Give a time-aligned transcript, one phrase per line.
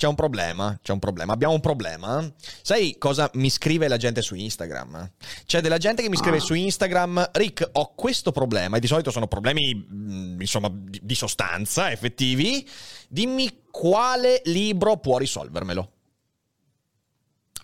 [0.00, 2.26] c'è un problema, c'è un problema, abbiamo un problema.
[2.62, 5.10] Sai cosa mi scrive la gente su Instagram?
[5.44, 6.40] C'è della gente che mi scrive ah.
[6.40, 11.92] su Instagram, Rick, ho questo problema, e di solito sono problemi, mm, insomma, di, sostanza,
[11.92, 12.66] effettivi.
[13.10, 15.90] Dimmi quale libro può risolvermelo.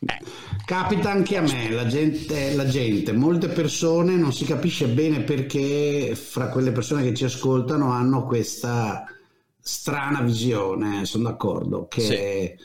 [0.00, 0.24] Eh.
[0.66, 6.14] Capita anche a me, la gente, la gente, molte persone non si capisce bene perché
[6.14, 9.06] fra quelle persone che ci ascoltano hanno questa
[9.66, 12.64] strana visione, sono d'accordo, che sì.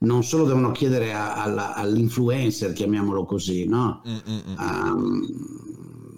[0.00, 4.02] non solo devono chiedere a, a, all'influencer, chiamiamolo così, no?
[4.04, 5.26] Um,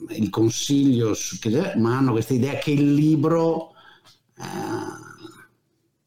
[0.08, 1.14] il consiglio,
[1.76, 3.70] ma hanno questa idea che il libro...
[4.36, 5.02] Uh,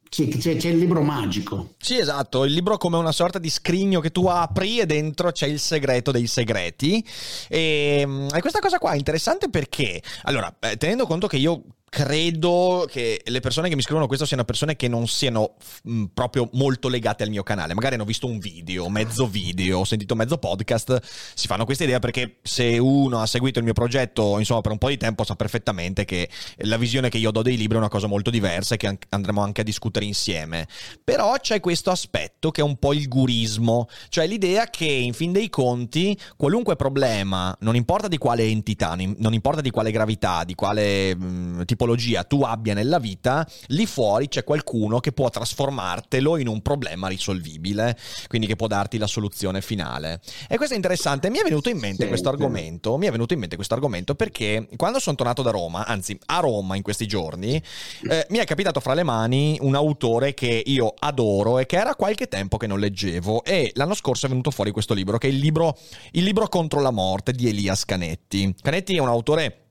[0.09, 1.75] c'è, c'è, il libro magico.
[1.77, 5.47] Sì, esatto, il libro come una sorta di scrigno che tu apri e dentro c'è
[5.47, 7.05] il segreto dei segreti.
[7.47, 11.63] E, ehm, e questa cosa qua è interessante perché, allora, eh, tenendo conto che io
[11.89, 16.03] credo che le persone che mi scrivono questo siano persone che non siano mh, mm,
[16.13, 17.73] proprio molto legate al mio canale.
[17.73, 20.99] Magari hanno visto un video, mezzo video, ho sentito mezzo podcast,
[21.33, 24.77] si fanno questa idea perché se uno ha seguito il mio progetto, insomma, per un
[24.77, 27.89] po' di tempo sa perfettamente che la visione che io do dei libri è una
[27.89, 30.67] cosa molto diversa e che andremo anche a discutere insieme.
[31.03, 35.31] Però c'è questo aspetto che è un po' il gurismo, cioè l'idea che in fin
[35.31, 40.53] dei conti qualunque problema, non importa di quale entità, non importa di quale gravità, di
[40.53, 45.29] quale mh, mm, tipo tipologia tu abbia nella vita, lì fuori c'è qualcuno che può
[45.29, 47.95] trasformartelo in un problema risolvibile,
[48.27, 50.19] quindi che può darti la soluzione finale.
[50.49, 53.33] E questo è interessante, mi è venuto in mente sì, questo argomento, mi è venuto
[53.33, 57.05] in mente questo argomento perché quando sono tornato da Roma, anzi a Roma in questi
[57.05, 57.61] giorni,
[58.09, 61.93] eh, mi è capitato fra le mani un autore che io adoro e che era
[61.93, 65.29] qualche tempo che non leggevo e l'anno scorso è venuto fuori questo libro che è
[65.29, 65.77] il libro,
[66.13, 68.55] il libro contro la morte di Elias Canetti.
[68.61, 69.66] Canetti è un autore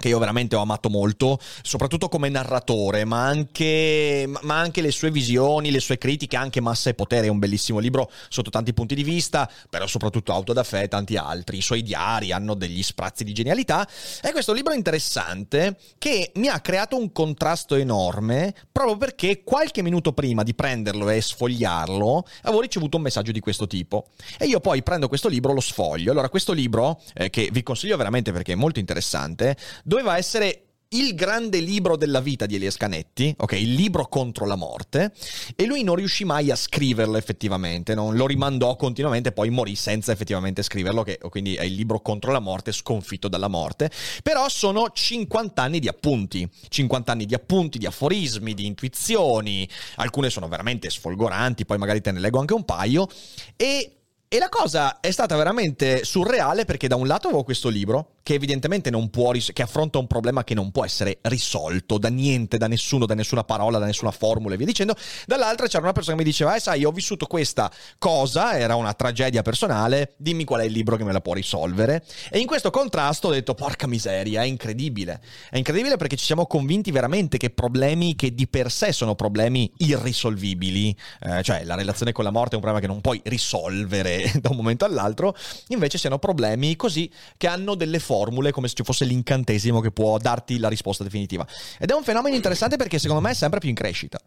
[0.00, 5.10] che io veramente ho amato molto, soprattutto come narratore, ma anche, ma anche, le sue
[5.10, 8.94] visioni, le sue critiche, anche Massa e Potere, è un bellissimo libro sotto tanti punti
[8.94, 11.58] di vista, però soprattutto Auto da Fè e tanti altri.
[11.58, 13.86] I suoi diari hanno degli sprazzi di genialità.
[14.22, 20.12] E questo libro interessante che mi ha creato un contrasto enorme, proprio perché qualche minuto
[20.14, 24.06] prima di prenderlo e sfogliarlo, avevo ricevuto un messaggio di questo tipo.
[24.38, 26.10] E io poi prendo questo libro, lo sfoglio.
[26.10, 29.56] Allora, questo libro, eh, che vi consiglio veramente perché è molto interessante,
[29.90, 34.54] doveva essere il grande libro della vita di Elias Canetti, ok, il libro contro la
[34.54, 35.12] morte,
[35.56, 40.12] e lui non riuscì mai a scriverlo effettivamente, non, lo rimandò continuamente, poi morì senza
[40.12, 43.90] effettivamente scriverlo, che quindi è il libro contro la morte, sconfitto dalla morte,
[44.22, 50.30] però sono 50 anni di appunti, 50 anni di appunti, di aforismi, di intuizioni, alcune
[50.30, 53.08] sono veramente sfolgoranti, poi magari te ne leggo anche un paio,
[53.56, 53.96] e
[54.32, 58.36] e la cosa è stata veramente surreale perché da un lato avevo questo libro che
[58.36, 62.58] evidentemente non può, ris- che affronta un problema che non può essere risolto da niente,
[62.58, 64.94] da nessuno, da nessuna parola, da nessuna formula e via dicendo.
[65.26, 67.68] Dall'altra c'era una persona che mi diceva, eh sai, ho vissuto questa
[67.98, 72.04] cosa, era una tragedia personale, dimmi qual è il libro che me la può risolvere.
[72.30, 75.20] E in questo contrasto ho detto, porca miseria, è incredibile.
[75.50, 79.72] È incredibile perché ci siamo convinti veramente che problemi che di per sé sono problemi
[79.78, 84.30] irrisolvibili, eh, cioè la relazione con la morte è un problema che non puoi risolvere
[84.40, 85.34] da un momento all'altro,
[85.68, 89.90] invece siano problemi così che hanno delle forme formule come se ci fosse l'incantesimo che
[89.90, 91.46] può darti la risposta definitiva.
[91.78, 94.20] Ed è un fenomeno interessante perché secondo me è sempre più in crescita.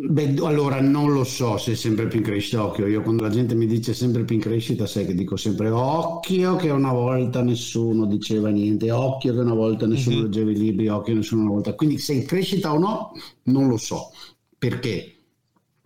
[0.00, 2.86] Beh, allora non lo so se è sempre più in crescita, occhio.
[2.86, 6.56] Io quando la gente mi dice sempre più in crescita, sai che dico sempre occhio
[6.56, 10.24] che una volta nessuno diceva niente, occhio che una volta nessuno mm-hmm.
[10.24, 11.74] leggeva i libri, occhio che nessuno una volta.
[11.74, 13.12] Quindi se è in crescita o no,
[13.44, 14.12] non lo so.
[14.56, 15.14] Perché?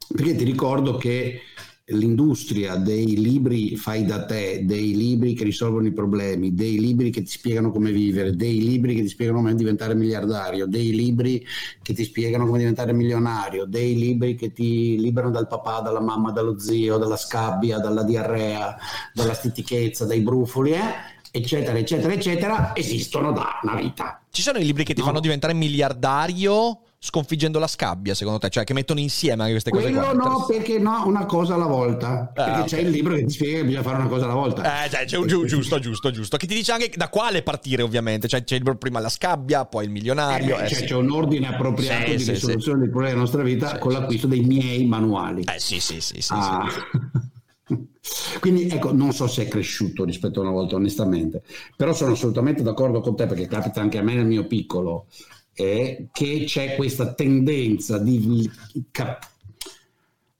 [0.08, 1.40] Perché ti ricordo che
[1.86, 7.22] l'industria dei libri fai da te, dei libri che risolvono i problemi, dei libri che
[7.22, 11.44] ti spiegano come vivere, dei libri che ti spiegano come diventare miliardario, dei libri
[11.82, 16.30] che ti spiegano come diventare milionario, dei libri che ti liberano dal papà, dalla mamma,
[16.30, 18.76] dallo zio, dalla scabbia, dalla diarrea,
[19.12, 21.10] dalla stitichezza, dai brufoli, eh?
[21.32, 24.20] eccetera, eccetera, eccetera, esistono da una vita.
[24.30, 25.06] Ci sono i libri che ti no.
[25.06, 28.48] fanno diventare miliardario sconfiggendo la scabbia, secondo te?
[28.48, 30.12] Cioè, che mettono insieme queste cose Quello qua?
[30.12, 32.20] no, perché no, una cosa alla volta.
[32.20, 32.64] Ah, perché okay.
[32.64, 34.84] c'è il libro che ti spiega che bisogna fare una cosa alla volta.
[34.84, 36.36] Eh, cioè, c'è, giusto, giusto, giusto.
[36.36, 38.28] Che ti dice anche da quale partire, ovviamente.
[38.28, 40.58] Cioè, c'è prima la scabbia, poi il milionario.
[40.58, 40.84] Eh, eh, cioè, sì.
[40.84, 44.28] c'è un ordine appropriato sì, di sì, risoluzione dei problemi della nostra vita con l'acquisto
[44.28, 45.42] dei miei manuali.
[45.42, 46.20] Eh, sì, sì, sì.
[46.20, 46.68] sì, ah.
[48.38, 51.42] Quindi ecco, non so se è cresciuto rispetto a una volta, onestamente,
[51.76, 55.06] però sono assolutamente d'accordo con te perché capita anche a me nel mio piccolo
[55.54, 58.50] eh, che c'è questa tendenza di
[58.90, 59.30] cap-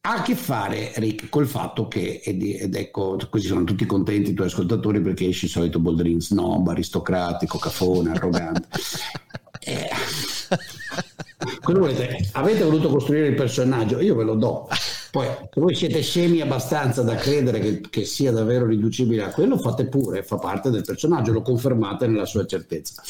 [0.04, 4.34] ha a che fare, Rick, col fatto che, ed, ecco, così sono tutti contenti i
[4.34, 8.66] tuoi ascoltatori perché esci il solito Boldrin snob, aristocratico, cafone, arrogante.
[9.62, 9.88] eh,
[11.60, 14.66] quello volete, avete voluto costruire il personaggio, io ve lo do.
[15.12, 19.56] Poi, se voi siete scemi abbastanza da credere che, che, sia davvero riducibile a quello,
[19.56, 23.02] fate pure, fa parte del personaggio, lo confermate nella sua certezza.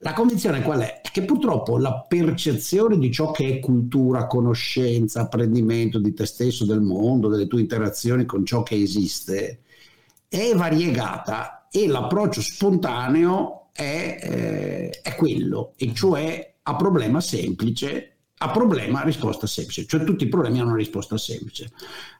[0.00, 1.00] La convinzione qual è?
[1.10, 6.82] Che purtroppo la percezione di ciò che è cultura, conoscenza, apprendimento di te stesso, del
[6.82, 9.60] mondo, delle tue interazioni con ciò che esiste,
[10.28, 18.50] è variegata e l'approccio spontaneo è, eh, è quello, e cioè a problema semplice a
[18.50, 21.70] problema risposta semplice, cioè tutti i problemi hanno una risposta semplice.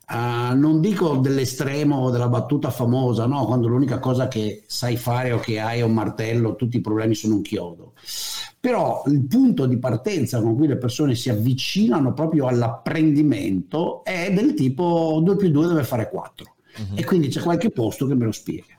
[0.08, 5.38] Uh, non dico dell'estremo della battuta famosa, no, quando l'unica cosa che sai fare o
[5.38, 7.92] che hai è un martello, tutti i problemi sono un chiodo.
[8.58, 14.54] Però il punto di partenza con cui le persone si avvicinano proprio all'apprendimento è del
[14.54, 16.54] tipo 2 più 2 deve fare 4.
[16.78, 16.98] Uh-huh.
[16.98, 18.74] E quindi c'è qualche posto che me lo spiega.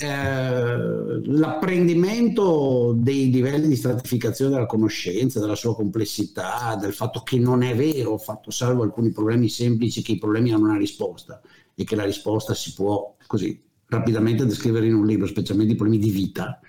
[0.00, 7.62] Eh, l'apprendimento dei livelli di stratificazione della conoscenza, della sua complessità, del fatto che non
[7.62, 11.40] è vero, fatto salvo alcuni problemi semplici, che i problemi hanno una risposta
[11.74, 16.00] e che la risposta si può così rapidamente descrivere in un libro, specialmente i problemi
[16.00, 16.60] di vita,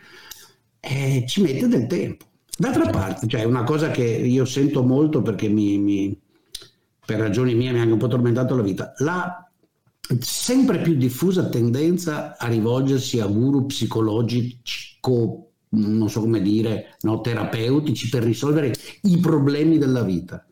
[0.79, 2.25] eh, ci mette del tempo.
[2.57, 6.19] D'altra parte, cioè una cosa che io sento molto perché mi, mi,
[7.05, 9.48] per ragioni mie mi ha anche un po' tormentato la vita, la
[10.19, 18.09] sempre più diffusa tendenza a rivolgersi a guru psicologico, non so come dire, no, terapeutici
[18.09, 18.73] per risolvere
[19.03, 20.43] i problemi della vita.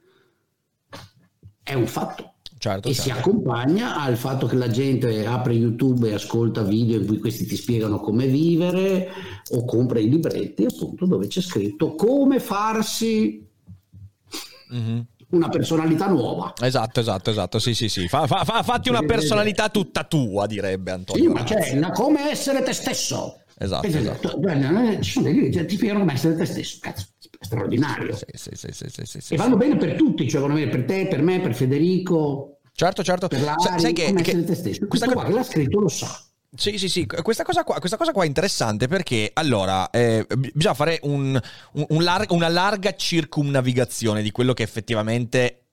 [1.63, 2.33] È un fatto.
[2.59, 3.12] Certo, e certo.
[3.12, 7.45] si accompagna al fatto che la gente apre YouTube e ascolta video in cui questi
[7.45, 9.10] ti spiegano come vivere
[9.51, 13.48] o compra i libretti appunto dove c'è scritto come farsi
[14.74, 16.53] mm-hmm una personalità nuova.
[16.62, 17.59] Esatto, esatto, esatto.
[17.59, 18.07] Sì, sì, sì.
[18.07, 21.24] Fa, fa, fa, fatti una personalità tutta tua, direbbe Antonio.
[21.24, 23.41] Sì, ma c'è la come essere te stesso.
[23.59, 23.88] Esatto.
[23.88, 24.39] esatto.
[25.00, 26.77] Ci sono dei libri ti spiegano come essere te stesso.
[26.81, 27.06] Cazzo,
[27.39, 28.15] straordinario.
[28.15, 31.39] Sì, sì, sì, e vanno bene per tutti, cioè vanno bene per te, per me,
[31.41, 32.59] per Federico.
[32.71, 33.27] Certo, certo.
[33.27, 34.85] Per Lari, sai che, che, stesso.
[34.88, 36.26] Questo qua che l'ha scritto lo sa.
[36.57, 40.74] Sì, sì, sì, questa cosa qua, questa cosa qua è interessante perché allora eh, bisogna
[40.74, 41.39] fare un,
[41.74, 45.68] un, un lar- una larga circumnavigazione di quello che effettivamente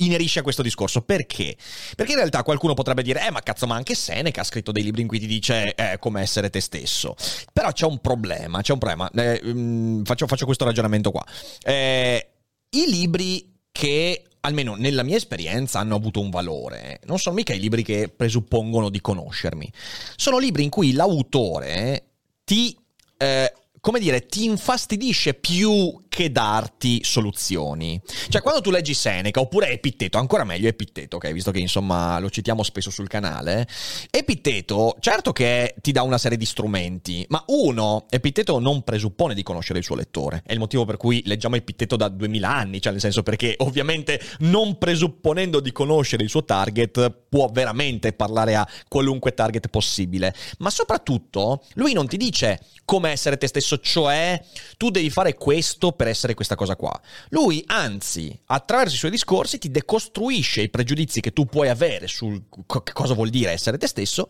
[0.00, 1.02] inerisce a questo discorso.
[1.02, 1.56] Perché?
[1.94, 4.82] Perché in realtà qualcuno potrebbe dire, eh ma cazzo, ma anche Seneca ha scritto dei
[4.82, 7.14] libri in cui ti dice eh, come essere te stesso.
[7.52, 9.10] Però c'è un problema, c'è un problema.
[9.10, 11.24] Eh, mm, faccio, faccio, questo ragionamento qua.
[11.62, 12.30] Eh,
[12.70, 17.00] I libri che almeno nella mia esperienza, hanno avuto un valore.
[17.04, 19.70] Non sono mica i libri che presuppongono di conoscermi.
[20.16, 22.04] Sono libri in cui l'autore
[22.44, 22.76] ti,
[23.16, 27.98] eh, come dire, ti infastidisce più che darti soluzioni.
[28.28, 32.28] Cioè, quando tu leggi Seneca, oppure Epitteto, ancora meglio Epitteto, ok, visto che insomma lo
[32.28, 33.66] citiamo spesso sul canale,
[34.10, 39.44] Epitteto, certo che ti dà una serie di strumenti, ma uno, Epitteto non presuppone di
[39.44, 40.42] conoscere il suo lettore.
[40.44, 44.20] È il motivo per cui leggiamo Epitteto da 2000 anni, cioè nel senso perché ovviamente
[44.40, 50.34] non presupponendo di conoscere il suo target, può veramente parlare a qualunque target possibile.
[50.58, 54.42] Ma soprattutto, lui non ti dice come essere te stesso, cioè
[54.76, 56.98] tu devi fare questo per essere questa cosa qua.
[57.28, 62.44] Lui, anzi, attraverso i suoi discorsi ti decostruisce i pregiudizi che tu puoi avere sul
[62.48, 64.26] co- cosa vuol dire essere te stesso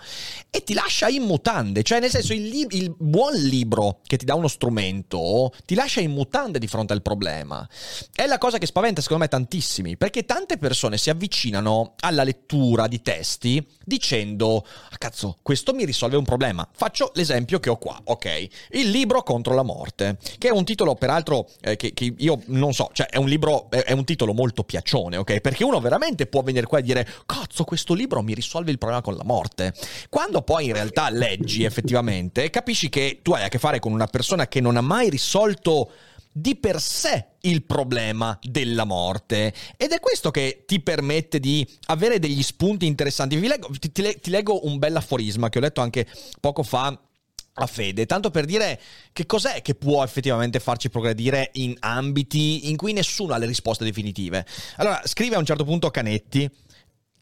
[0.50, 1.84] e ti lascia in mutande.
[1.84, 6.00] Cioè, nel senso, il, li- il buon libro che ti dà uno strumento ti lascia
[6.00, 7.64] in mutande di fronte al problema.
[8.12, 12.88] È la cosa che spaventa, secondo me, tantissimi, perché tante persone si avvicinano alla lettura
[12.88, 16.68] di testi dicendo, ah, cazzo, questo mi risolve un problema.
[16.72, 18.48] Faccio l'esempio che ho qua, ok?
[18.70, 22.72] Il libro contro la morte, che è un titolo peraltro eh, che, che, io non
[22.72, 25.40] so, cioè è un libro, è, è, un titolo molto piaccione, ok?
[25.40, 29.02] Perché uno veramente può venire qua e dire, cazzo, questo libro mi risolve il problema
[29.02, 29.74] con la morte.
[30.08, 34.06] Quando poi in realtà leggi effettivamente, capisci che tu hai a che fare con una
[34.06, 35.90] persona che non ha mai risolto
[36.32, 42.18] di per sé il problema della morte ed è questo che ti permette di avere
[42.18, 43.38] degli spunti interessanti.
[43.40, 46.06] Leggo, ti, ti leggo un bel aforisma che ho letto anche
[46.40, 46.98] poco fa
[47.54, 48.80] a fede, tanto per dire
[49.12, 53.84] che cos'è che può effettivamente farci progredire in ambiti in cui nessuno ha le risposte
[53.84, 54.46] definitive.
[54.76, 56.50] Allora, scrive a un certo punto Canetti,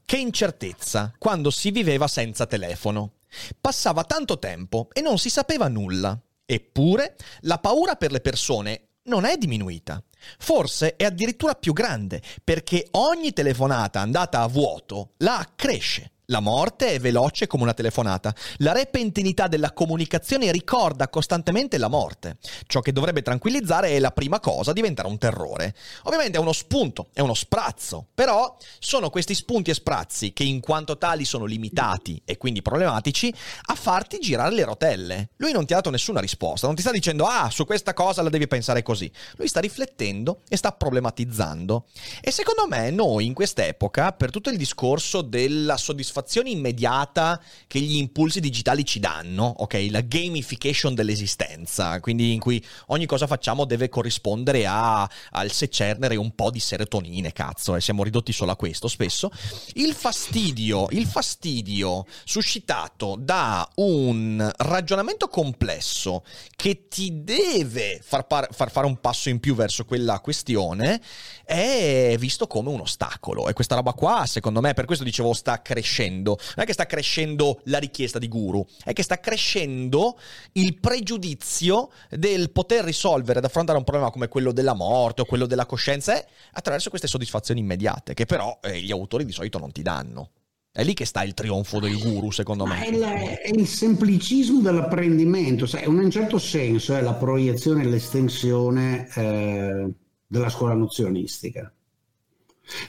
[0.04, 3.12] che incertezza quando si viveva senza telefono.
[3.60, 6.18] Passava tanto tempo e non si sapeva nulla.
[6.50, 10.02] Eppure la paura per le persone non è diminuita.
[10.38, 16.12] Forse è addirittura più grande, perché ogni telefonata andata a vuoto la accresce.
[16.30, 18.34] La morte è veloce come una telefonata.
[18.58, 22.36] La repentinità della comunicazione ricorda costantemente la morte.
[22.66, 25.74] Ciò che dovrebbe tranquillizzare è la prima cosa diventare un terrore.
[26.02, 30.60] Ovviamente è uno spunto, è uno sprazzo, però sono questi spunti e sprazzi che in
[30.60, 33.32] quanto tali sono limitati e quindi problematici
[33.62, 35.30] a farti girare le rotelle.
[35.36, 38.20] Lui non ti ha dato nessuna risposta, non ti sta dicendo ah, su questa cosa
[38.20, 39.10] la devi pensare così.
[39.36, 41.86] Lui sta riflettendo e sta problematizzando.
[42.20, 47.80] E secondo me noi in quest'epoca, per tutto il discorso della soddisfazione soddisfazione immediata che
[47.80, 49.86] gli impulsi digitali ci danno, ok?
[49.90, 56.34] La gamification dell'esistenza, quindi in cui ogni cosa facciamo deve corrispondere a, al secernere un
[56.34, 59.30] po' di serotonine, cazzo, e siamo ridotti solo a questo spesso.
[59.74, 66.24] Il fastidio, il fastidio suscitato da un ragionamento complesso
[66.56, 71.00] che ti deve far, par- far fare un passo in più verso quella questione
[71.48, 75.62] è visto come un ostacolo e questa roba qua, secondo me, per questo dicevo sta
[75.62, 76.36] crescendo.
[76.56, 80.18] Non è che sta crescendo la richiesta di guru, è che sta crescendo
[80.52, 85.46] il pregiudizio del poter risolvere ed affrontare un problema come quello della morte o quello
[85.46, 89.72] della coscienza eh, attraverso queste soddisfazioni immediate, che però eh, gli autori di solito non
[89.72, 90.32] ti danno.
[90.70, 92.84] È lì che sta il trionfo del guru, secondo me.
[92.84, 97.86] È il, è il semplicismo dell'apprendimento, sai, in un certo senso è la proiezione e
[97.86, 99.88] l'estensione eh,
[100.28, 101.72] della scuola nozionistica.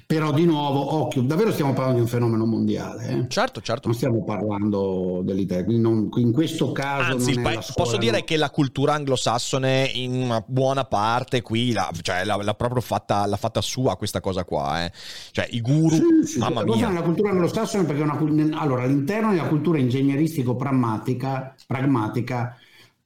[0.06, 3.08] Però di nuovo, occhio, davvero stiamo parlando di un fenomeno mondiale.
[3.08, 3.30] Eh?
[3.30, 3.88] Certo, certo.
[3.88, 7.14] Non stiamo parlando dell'Italia, quindi non, in questo caso...
[7.14, 8.24] Anzi, pa- posso dire no.
[8.26, 13.26] che la cultura anglosassone in una buona parte qui l'ha, cioè, l'ha, l'ha proprio fatta,
[13.26, 14.84] l'ha fatta, sua questa cosa qua.
[14.84, 14.92] Eh?
[15.32, 15.96] Cioè i guru...
[15.96, 16.92] Sì, sì, mamma mia.
[16.92, 18.18] La cultura anglosassone perché una,
[18.60, 22.58] allora, all'interno della cultura ingegneristico-pragmatica pragmatica,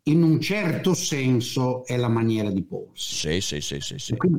[0.05, 3.15] in un certo senso è la maniera di porsi.
[3.15, 4.15] Sì, sì, sì, sì, sì.
[4.17, 4.29] Qui,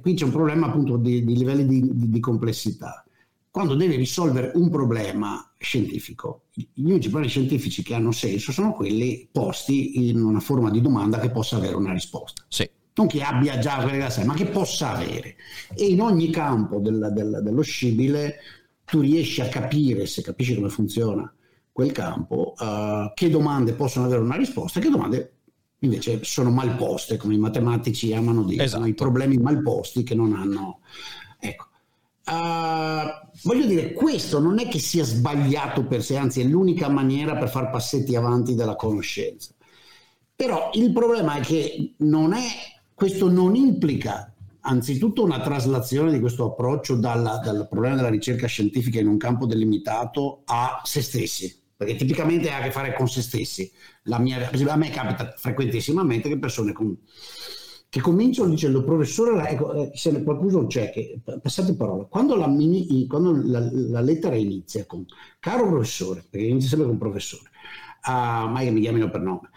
[0.00, 3.04] qui, c'è un problema appunto di, di livelli di, di, di, complessità.
[3.50, 9.28] Quando devi risolvere un problema scientifico, gli unici problemi scientifici che hanno senso sono quelli
[9.32, 12.44] posti in una forma di domanda che possa avere una risposta.
[12.48, 12.68] Sì.
[12.94, 15.36] Non che abbia già quelle da sé, ma che possa avere.
[15.74, 18.36] E in ogni campo del, del, dello scibile
[18.84, 21.32] tu riesci a capire, se capisci come funziona,
[21.72, 25.34] quel campo, uh, che domande possono avere una risposta e che domande
[25.80, 28.86] invece sono mal poste, come i matematici amano dire, esatto.
[28.86, 30.80] i problemi mal posti che non hanno...
[31.38, 31.68] Ecco.
[32.26, 37.36] Uh, voglio dire, questo non è che sia sbagliato per sé, anzi è l'unica maniera
[37.36, 39.52] per far passetti avanti della conoscenza.
[40.36, 42.46] Però il problema è che non è,
[42.94, 49.00] questo non implica anzitutto una traslazione di questo approccio dalla, dal problema della ricerca scientifica
[49.00, 53.22] in un campo delimitato a se stessi perché tipicamente ha a che fare con se
[53.22, 53.72] stessi.
[54.18, 56.94] Mia, a me capita frequentissimamente che persone con,
[57.88, 63.06] che cominciano dicendo professore, ecco, eh, se qualcuno c'è che, passate parola, quando, la, mini,
[63.06, 65.06] quando la, la, lettera inizia con
[65.38, 67.48] caro professore, perché inizia sempre con professore,
[68.06, 69.48] uh, mai che mi chiamino per nome,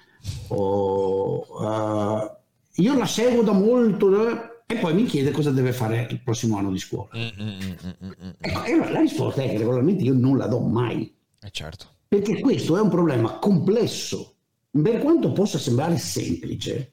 [0.47, 2.31] o, uh,
[2.75, 6.55] io la seguo da molto eh, e poi mi chiede cosa deve fare il prossimo
[6.55, 7.09] anno di scuola.
[7.17, 10.61] Mm, mm, mm, mm ecco, e la risposta è che regolarmente io non la do
[10.61, 11.13] mai.
[11.41, 14.35] Eh certo perché questo è un problema complesso,
[14.69, 16.91] per quanto possa sembrare semplice,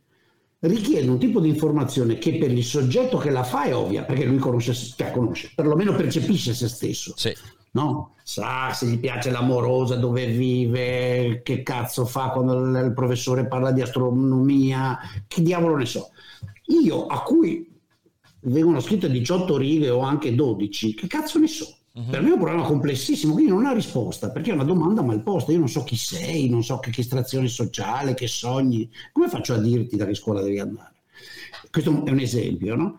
[0.61, 4.25] richiede un tipo di informazione che per il soggetto che la fa è ovvia, perché
[4.25, 7.13] lui conosce, cioè conosce perlomeno percepisce se stesso.
[7.19, 7.35] Sì.
[7.73, 8.15] No?
[8.23, 13.83] Sa se gli piace l'amorosa, dove vive, che cazzo fa quando il professore parla di
[13.83, 14.99] astronomia,
[15.29, 16.13] che diavolo ne so.
[16.83, 17.71] Io a cui
[18.45, 21.77] vengono scritte 18 righe o anche 12, che cazzo ne so?
[21.93, 22.09] Uh-huh.
[22.09, 25.23] Per me è un problema complessissimo, quindi non ha risposta, perché è una domanda mal
[25.23, 25.53] posta.
[25.53, 28.89] Io non so chi sei, non so che, che estrazione sociale, che sogni.
[29.13, 30.95] Come faccio a dirti da che scuola devi andare?
[31.71, 32.99] Questo è un esempio, no?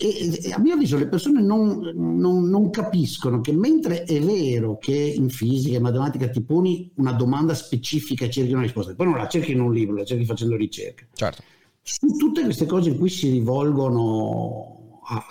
[0.00, 4.78] e, e, a mio avviso le persone non, non, non, capiscono che mentre è vero
[4.78, 9.06] che in fisica e matematica ti poni una domanda specifica e cerchi una risposta, poi
[9.06, 11.04] non la cerchi in un libro, la cerchi facendo ricerca.
[11.12, 11.42] Certo.
[11.82, 15.26] Su tutte queste cose in cui si rivolgono a,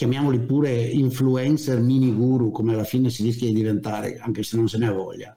[0.00, 4.66] chiamiamoli pure influencer, mini guru, come alla fine si rischia di diventare, anche se non
[4.66, 5.36] se ne ha voglia,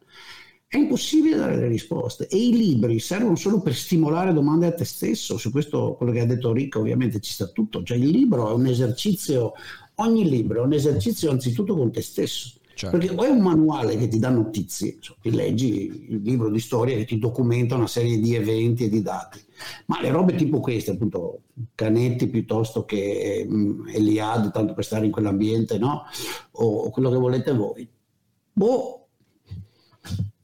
[0.66, 4.86] è impossibile dare le risposte e i libri servono solo per stimolare domande a te
[4.86, 5.38] stesso.
[5.38, 7.84] Su questo, quello che ha detto Ricco, ovviamente ci sta tutto.
[7.84, 9.52] Cioè, il libro è un esercizio,
[9.96, 12.54] ogni libro è un esercizio anzitutto con te stesso.
[12.76, 12.98] Certo.
[12.98, 16.60] Perché o è un manuale che ti dà notizie, cioè, ti leggi il libro di
[16.60, 19.40] storia che ti documenta una serie di eventi e di dati,
[19.86, 21.42] ma le robe tipo queste, appunto,
[21.76, 26.04] Canetti piuttosto che um, Eliade, tanto per stare in quell'ambiente, no?
[26.54, 27.88] O quello che volete voi.
[28.52, 29.03] Boh,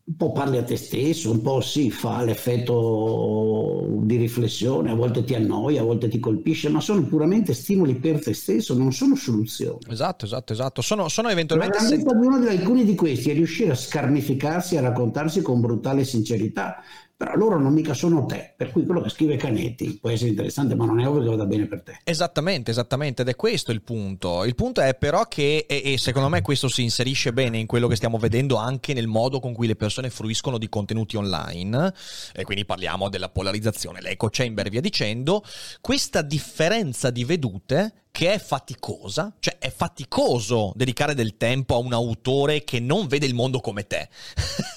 [0.10, 5.24] un po' parli a te stesso, un po' sì, fa l'effetto di riflessione, a volte
[5.24, 9.16] ti annoia, a volte ti colpisce, ma sono puramente stimoli per te stesso, non sono
[9.16, 9.78] soluzioni.
[9.88, 10.82] Esatto, esatto, esatto.
[10.82, 11.78] Sono, sono eventualmente...
[11.78, 15.62] La grandezza di uno di alcuni di questi è riuscire a scarnificarsi, a raccontarsi con
[15.62, 16.82] brutale sincerità,
[17.20, 20.74] però loro non mica sono te, per cui quello che scrive Canetti può essere interessante,
[20.74, 22.00] ma non è ovvio che vada bene per te.
[22.06, 24.46] Esattamente, esattamente, ed è questo il punto.
[24.46, 27.90] Il punto è però che, e, e, secondo me questo si inserisce bene in quello
[27.90, 31.94] che stiamo vedendo anche nel modo con cui le persone fruiscono di contenuti online,
[32.34, 35.44] e quindi parliamo della polarizzazione, l'eco chamber e via dicendo,
[35.82, 41.92] questa differenza di vedute che è faticosa, cioè è faticoso dedicare del tempo a un
[41.92, 44.08] autore che non vede il mondo come te.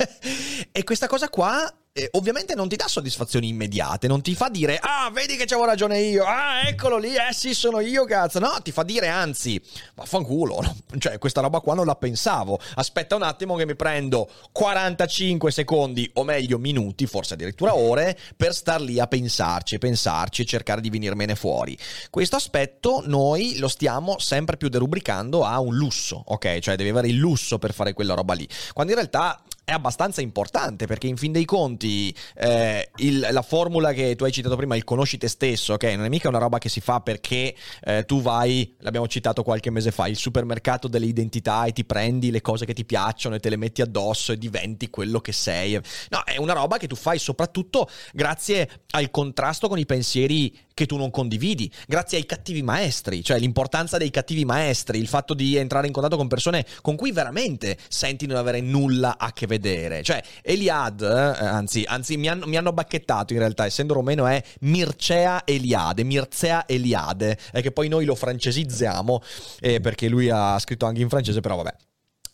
[0.72, 4.78] e questa cosa qua eh, ovviamente non ti dà soddisfazioni immediate, non ti fa dire
[4.80, 8.56] ah vedi che c'avevo ragione io, ah eccolo lì, eh sì sono io cazzo, no
[8.62, 9.60] ti fa dire anzi
[9.94, 15.50] vaffanculo, cioè questa roba qua non la pensavo, aspetta un attimo che mi prendo 45
[15.50, 20.80] secondi o meglio minuti, forse addirittura ore per star lì a pensarci, pensarci e cercare
[20.80, 21.76] di venirmene fuori.
[22.08, 26.58] Questo aspetto noi lo stiamo sempre più derubricando a un lusso, ok?
[26.58, 30.20] Cioè devi avere il lusso per fare quella roba lì, quando in realtà è abbastanza
[30.20, 34.74] importante perché in fin dei conti eh, il, la formula che tu hai citato prima,
[34.74, 35.84] il conosci te stesso, ok?
[35.84, 39.70] Non è mica una roba che si fa perché eh, tu vai, l'abbiamo citato qualche
[39.70, 43.40] mese fa, il supermercato delle identità e ti prendi le cose che ti piacciono e
[43.40, 45.80] te le metti addosso e diventi quello che sei.
[46.10, 50.86] No, è una roba che tu fai soprattutto grazie al contrasto con i pensieri che
[50.86, 55.56] tu non condividi, grazie ai cattivi maestri, cioè l'importanza dei cattivi maestri, il fatto di
[55.56, 60.02] entrare in contatto con persone con cui veramente senti non avere nulla a che vedere.
[60.02, 64.42] Cioè, Eliad, eh, anzi, anzi mi, hanno, mi, hanno, bacchettato in realtà, essendo romeno è
[64.60, 69.22] Mircea Eliade, Mircea Eliade, è che poi noi lo francesizziamo
[69.60, 71.91] eh, perché lui ha scritto anche in francese, però vabbè.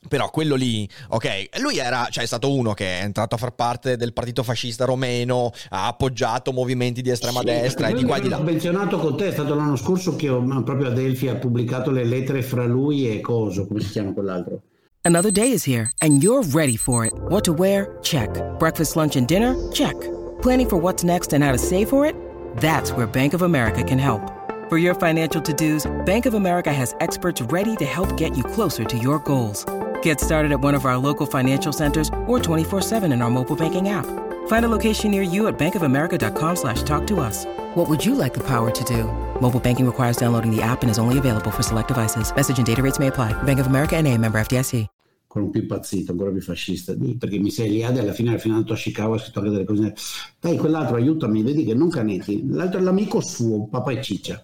[0.08, 3.52] Però quello lì, ok, lui era, cioè è stato uno che è entrato a far
[3.52, 8.16] parte del partito fascista romeno, ha appoggiato movimenti di estrema sì, destra e di qua
[8.16, 8.38] e di là.
[8.38, 11.90] Ho menzionato con te, è stato l'anno scorso che ho, proprio a Delphi ha pubblicato
[11.90, 14.60] le lettere fra lui e Coso, come si chiama quell'altro.
[15.02, 17.12] Another day is here and you're ready for it.
[17.28, 17.98] What to wear?
[18.00, 18.30] Check.
[18.58, 19.54] Breakfast, lunch and dinner?
[19.72, 19.96] Check.
[20.40, 22.14] Planning for what's next and how to save for it?
[22.60, 24.22] That's where Bank of America can help.
[24.68, 28.84] For your financial to-dos, Bank of America has experts ready to help get you closer
[28.84, 29.64] to your goals.
[30.02, 33.88] Get started at one of our local financial centers or 24-7 in our mobile banking
[33.88, 34.04] app.
[34.48, 37.46] Find a location near you at bankofamerica.com slash talk to us.
[37.74, 39.04] What would you like the power to do?
[39.40, 42.30] Mobile banking requires downloading the app and is only available for select devices.
[42.34, 43.32] Message and data rates may apply.
[43.44, 44.86] Bank of America and a member FDIC.
[45.26, 46.94] Quello più impazzito, ancora più fascista.
[47.18, 49.64] Perché mi sei liato alla fine, alla fine andato a Chicago ha scritto anche delle
[49.64, 49.94] cose.
[50.40, 52.46] Dai, quell'altro aiutami, vedi che non Canetti.
[52.48, 54.42] L'altro è l'amico suo, papà e ciccia.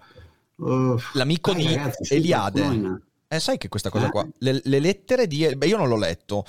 [0.56, 3.00] Uh, L'amico dai, di ragazzi, Eliade.
[3.34, 5.52] Eh, sai che questa cosa qua, le, le lettere di...
[5.56, 6.44] Beh, io non l'ho letto.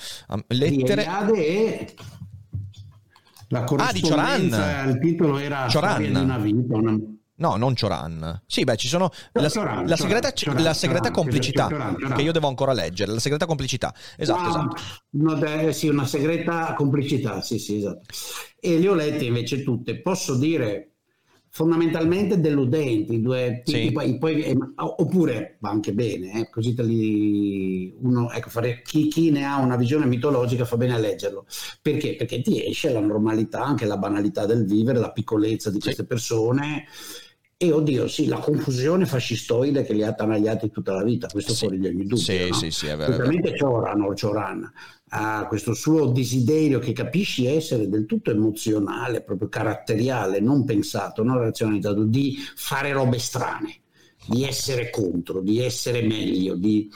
[0.48, 0.70] Lettere...
[0.70, 1.94] Di Eliade e...
[3.48, 6.02] La corrispondenza ah, di il titolo era Cioran.
[6.02, 6.96] di una vita, una...
[7.38, 8.42] No, non Cioran.
[8.46, 12.46] Sì, beh, ci sono la, Cioran, la segreta, Cioran, la segreta complicità che io devo
[12.48, 13.92] ancora leggere, la segreta complicità.
[14.16, 15.66] Esatto, no, esatto.
[15.66, 18.06] No, sì, una segreta complicità, sì, sì, esatto.
[18.58, 20.00] E le ho lette invece tutte.
[20.00, 20.95] Posso dire
[21.56, 23.92] fondamentalmente deludenti, due tipi, sì.
[23.92, 29.08] poi, poi, eh, oppure va anche bene, eh, così te li, uno, ecco, fare, chi,
[29.08, 31.46] chi, ne ha una visione mitologica fa bene a leggerlo.
[31.80, 32.14] Perché?
[32.14, 36.06] Perché ti esce la normalità, anche la banalità del vivere, la piccolezza di queste sì.
[36.06, 36.84] persone.
[37.58, 41.60] E oddio, sì, la confusione fascistoide che li ha attanagliati tutta la vita, questo sì.
[41.60, 42.18] fuori di ogni dubbio.
[42.18, 42.54] Sì, no?
[42.54, 43.12] sì, sì, è vero.
[43.12, 44.72] Sicuramente Cioran o Cioran
[45.08, 51.38] ha questo suo desiderio che capisci essere del tutto emozionale, proprio caratteriale, non pensato, non
[51.38, 53.80] razionalizzato, di fare robe strane,
[54.26, 56.90] di essere contro, di essere meglio, di,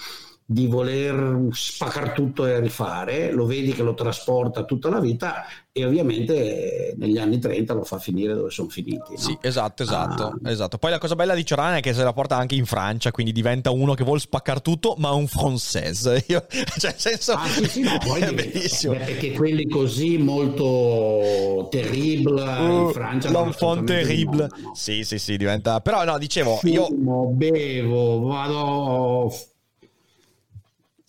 [0.45, 5.45] di voler spaccare tutto e rifare, lo vedi che lo trasporta tutta la vita
[5.81, 9.13] e ovviamente eh, negli anni 30 lo fa finire dove sono finiti.
[9.13, 9.17] No?
[9.17, 10.51] Sì, esatto, esatto, ah.
[10.51, 10.79] esatto.
[10.79, 13.33] Poi la cosa bella di Cioran è che se la porta anche in Francia, quindi
[13.33, 16.25] diventa uno che vuole spaccare tutto, ma un francese.
[16.29, 16.45] Io,
[16.79, 18.95] cioè, senso, ah, sì, sì, no, poi è bellissimo.
[18.95, 23.31] Perché quelli così molto terrible uh, in Francia.
[23.31, 24.49] L'enfant terrible.
[24.51, 24.75] No, no.
[24.75, 25.81] Sì, sì, sì, diventa...
[25.81, 26.57] Però no, dicevo...
[26.57, 27.27] Fumo, io...
[27.33, 29.33] bevo, vado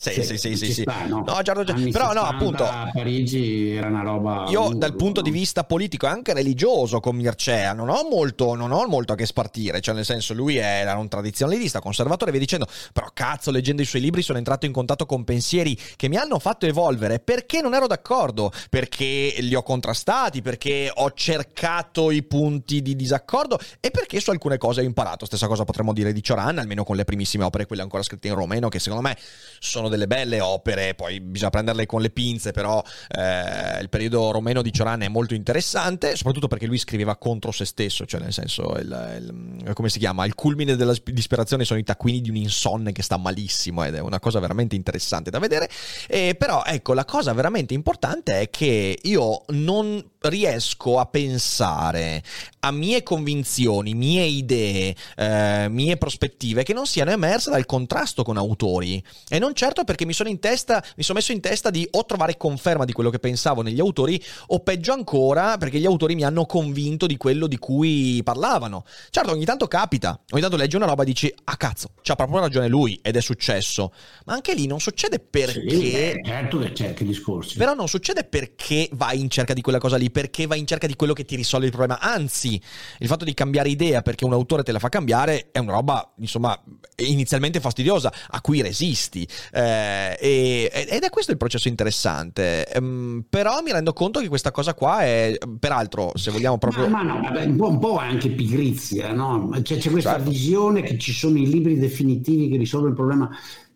[0.02, 0.84] sì, sì, sì, sì, sì.
[1.08, 1.24] no?
[1.24, 5.28] no, Giorgio, però no, appunto a Parigi era una roba Io lungo, dal punto no?
[5.28, 9.16] di vista politico e anche religioso con Mircea non ho molto non ho molto a
[9.16, 13.84] che spartire, cioè nel senso lui era un tradizionalista, conservatore, via dicendo, però cazzo, leggendo
[13.84, 17.62] i suoi libri sono entrato in contatto con pensieri che mi hanno fatto evolvere perché
[17.62, 23.92] non ero d'accordo, perché li ho contrastati, perché ho cercato i punti di disaccordo e
[23.92, 25.28] perché su alcune cose ho imparato.
[25.28, 28.34] Stessa cosa potremmo dire di Cioran, almeno con le primissime opere, quelle ancora scritte in
[28.34, 29.16] romeno, che secondo me
[29.60, 34.64] sono delle belle opere, poi bisogna prenderle con le pinze, però eh, il periodo romeno
[34.64, 38.76] di Cioran è molto interessante, soprattutto perché lui scriveva contro se stesso, cioè nel senso,
[38.78, 42.92] il, il, come si chiama, il culmine della disperazione sono i taccuini di un insonne
[42.92, 45.70] che sta malissimo ed è una cosa veramente interessante da vedere,
[46.08, 52.22] e, però ecco, la cosa veramente importante è che io non riesco a pensare
[52.60, 58.38] a mie convinzioni, mie idee, eh, mie prospettive che non siano emerse dal contrasto con
[58.38, 59.04] autori.
[59.28, 62.06] E non certo perché mi sono in testa, mi sono messo in testa di o
[62.06, 66.24] trovare conferma di quello che pensavo negli autori o peggio ancora perché gli autori mi
[66.24, 68.84] hanno convinto di quello di cui parlavano.
[69.10, 72.40] Certo, ogni tanto capita, ogni tanto leggi una roba e dici "Ah cazzo, c'ha proprio
[72.40, 73.92] ragione lui ed è successo".
[74.26, 77.58] Ma anche lì non succede perché sì, certo che c'è che discorsi.
[77.58, 80.88] Però non succede perché vai in cerca di quella cosa lì, perché vai in cerca
[80.88, 82.00] di quello che ti risolve il problema.
[82.00, 82.62] Anzi,
[83.00, 86.14] il fatto di cambiare idea perché un autore te la fa cambiare è una roba,
[86.18, 86.60] insomma,
[86.98, 89.28] inizialmente fastidiosa, a cui resisti.
[89.52, 89.71] Eh,
[90.20, 92.68] ed è questo il processo interessante.
[92.76, 96.88] Um, però mi rendo conto che questa cosa qua è, peraltro, se vogliamo proprio...
[96.88, 99.50] Ma, ma no, vabbè, un, po', un po' anche pigrizia, no?
[99.62, 100.30] C'è, c'è questa certo.
[100.30, 103.30] visione che ci sono i libri definitivi che risolvono il problema,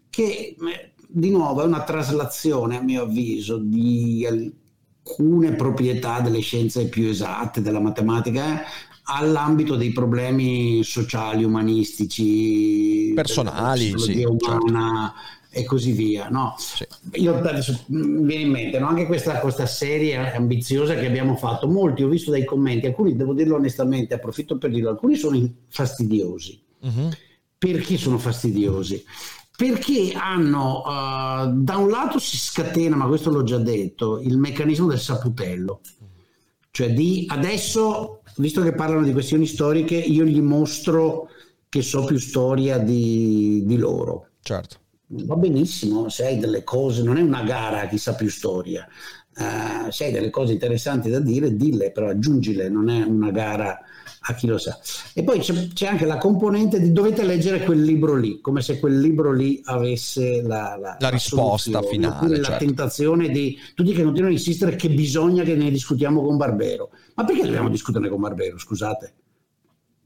[0.09, 0.55] che
[1.07, 7.61] di nuovo è una traslazione, a mio avviso, di alcune proprietà delle scienze più esatte,
[7.61, 8.65] della matematica, eh,
[9.07, 15.43] all'ambito dei problemi sociali, umanistici, personali, sì, umana certo.
[15.55, 16.27] E così via.
[16.27, 16.55] No?
[16.57, 16.85] Sì.
[17.13, 18.89] Io adesso mi viene in mente no?
[18.89, 21.65] anche questa, questa, serie ambiziosa che abbiamo fatto.
[21.65, 26.61] Molti ho visto dai commenti, alcuni devo dirlo onestamente, approfitto per dirlo, alcuni sono fastidiosi.
[26.81, 27.09] Uh-huh.
[27.57, 29.01] Perché sono fastidiosi?
[29.55, 34.87] Perché hanno, uh, da un lato si scatena, ma questo l'ho già detto, il meccanismo
[34.87, 35.79] del saputello.
[36.69, 41.29] Cioè di adesso visto che parlano di questioni storiche, io gli mostro
[41.69, 44.31] che so più storia di, di loro.
[44.41, 44.83] Certo.
[45.07, 48.87] Va benissimo, se hai delle cose, non è una gara a chi sa più storia.
[49.37, 53.79] Uh, se hai delle cose interessanti da dire, dille, però aggiungile, non è una gara
[54.27, 54.79] a chi lo sa.
[55.13, 58.79] E poi c'è, c'è, anche la componente di dovete leggere quel libro lì, come se
[58.79, 62.37] quel libro lì avesse la, la, la risposta finale.
[62.37, 62.65] La certo.
[62.65, 66.91] tentazione di tutti che continuano a insistere che bisogna che ne discutiamo con Barbero.
[67.15, 69.13] Ma perché dobbiamo discuterne con Barbero, scusate?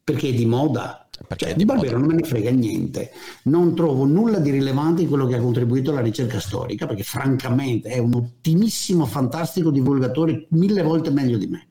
[0.04, 1.09] Perché è di moda.
[1.36, 3.12] Cioè, di Barbero non me ne frega niente.
[3.44, 7.90] Non trovo nulla di rilevante in quello che ha contribuito alla ricerca storica, perché francamente
[7.90, 11.68] è un ottimissimo, fantastico divulgatore, mille volte meglio di me.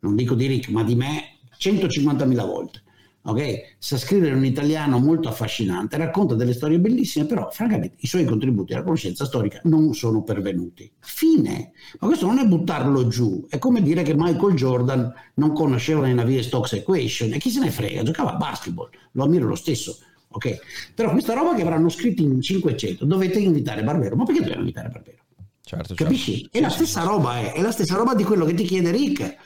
[0.00, 2.82] Non dico di Rick, ma di me 150.000 volte.
[3.28, 3.62] Okay?
[3.78, 8.72] Sa scrivere un italiano molto affascinante, racconta delle storie bellissime, però francamente i suoi contributi
[8.72, 10.90] alla conoscenza storica non sono pervenuti.
[11.00, 11.72] Fine.
[11.98, 16.14] Ma questo non è buttarlo giù, è come dire che Michael Jordan non conosceva le
[16.14, 19.98] Navier Stokes Equation e chi se ne frega, giocava a basketball, lo ammiro lo stesso.
[20.28, 20.58] Okay?
[20.94, 24.14] Però questa roba che avranno scritto in 500, dovete invitare Barbero.
[24.14, 25.18] Ma perché dobbiamo invitare Barbero?
[25.62, 26.42] Certo, Capisci?
[26.42, 26.58] Certo.
[26.58, 29.36] È la stessa roba, è, è la stessa roba di quello che ti chiede Rick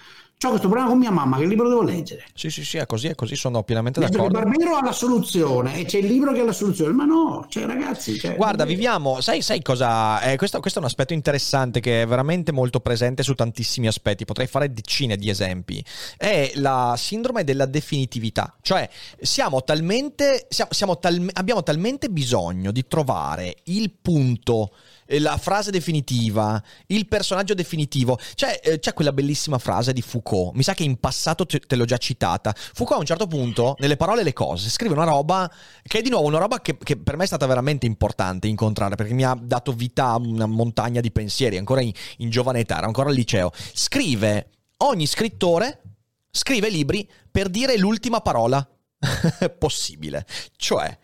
[0.47, 2.25] ho questo problema con mia mamma, che libro devo leggere?
[2.33, 4.39] Sì, sì, sì, è così, è così, sono pienamente Visto d'accordo.
[4.39, 7.45] Il Barbero ha la soluzione e c'è il libro che ha la soluzione, ma no,
[7.51, 8.19] cioè ragazzi...
[8.19, 10.19] Cioè, Guarda, viviamo, sai, sai cosa...
[10.23, 14.25] Eh, questo, questo, è un aspetto interessante che è veramente molto presente su tantissimi aspetti,
[14.25, 15.85] potrei fare decine di esempi.
[16.17, 18.89] È la sindrome della definitività, cioè
[19.21, 24.71] siamo talmente, siamo, siamo tal, abbiamo talmente bisogno di trovare il punto
[25.19, 28.19] la frase definitiva, il personaggio definitivo.
[28.35, 31.77] C'è, eh, c'è, quella bellissima frase di Foucault, mi sa che in passato te, te,
[31.77, 32.55] l'ho già citata.
[32.55, 35.51] Foucault a un certo punto, nelle parole e le cose, scrive una roba
[35.83, 38.95] che è di nuovo una roba che, che, per me è stata veramente importante incontrare,
[38.95, 42.79] perché mi ha dato vita a una montagna di pensieri, ancora in, in giovane età,
[42.79, 43.51] ero ancora al liceo.
[43.73, 45.83] Scrive, ogni scrittore
[46.31, 48.67] scrive libri per dire l'ultima parola
[49.59, 50.27] possibile.
[50.57, 50.99] Cioè,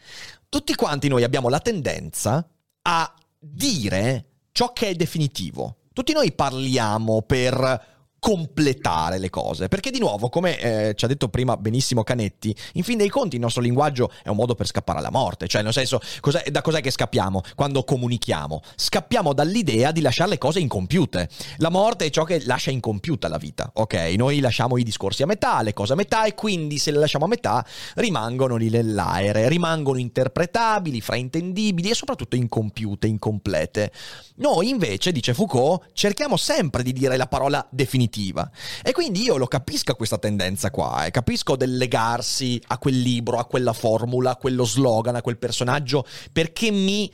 [0.48, 2.48] tutti quanti noi abbiamo la tendenza
[2.82, 3.14] a
[3.52, 5.76] dire ciò che è definitivo.
[5.92, 7.95] Tutti noi parliamo per
[8.26, 9.68] completare le cose.
[9.68, 13.36] Perché di nuovo, come eh, ci ha detto prima benissimo Canetti, in fin dei conti
[13.36, 15.46] il nostro linguaggio è un modo per scappare alla morte.
[15.46, 18.62] Cioè, nel senso, cos'è, da cos'è che scappiamo quando comunichiamo?
[18.74, 21.28] Scappiamo dall'idea di lasciare le cose incompiute.
[21.58, 23.94] La morte è ciò che lascia incompiuta la vita, ok?
[24.16, 27.26] Noi lasciamo i discorsi a metà, le cose a metà e quindi se le lasciamo
[27.26, 33.92] a metà rimangono lì nell'aere, rimangono interpretabili, fraintendibili e soprattutto incompiute, incomplete.
[34.38, 38.50] Noi invece, dice Foucault, cerchiamo sempre di dire la parola definitiva definitiva.
[38.82, 41.10] E quindi io lo capisco questa tendenza qua, eh.
[41.10, 46.06] capisco del legarsi a quel libro, a quella formula, a quello slogan, a quel personaggio,
[46.32, 47.10] perché mi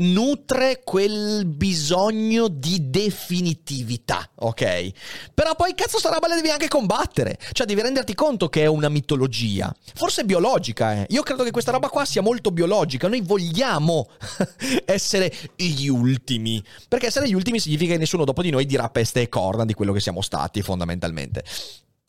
[0.00, 4.90] nutre quel bisogno di definitività, ok?
[5.34, 8.66] Però poi cazzo sta roba la devi anche combattere, cioè devi renderti conto che è
[8.66, 11.06] una mitologia, forse biologica, eh.
[11.10, 14.08] Io credo che questa roba qua sia molto biologica, noi vogliamo
[14.84, 19.22] essere gli ultimi, perché essere gli ultimi significa che nessuno dopo di noi dirà peste
[19.22, 21.44] e corna di quello che siamo stati fondamentalmente.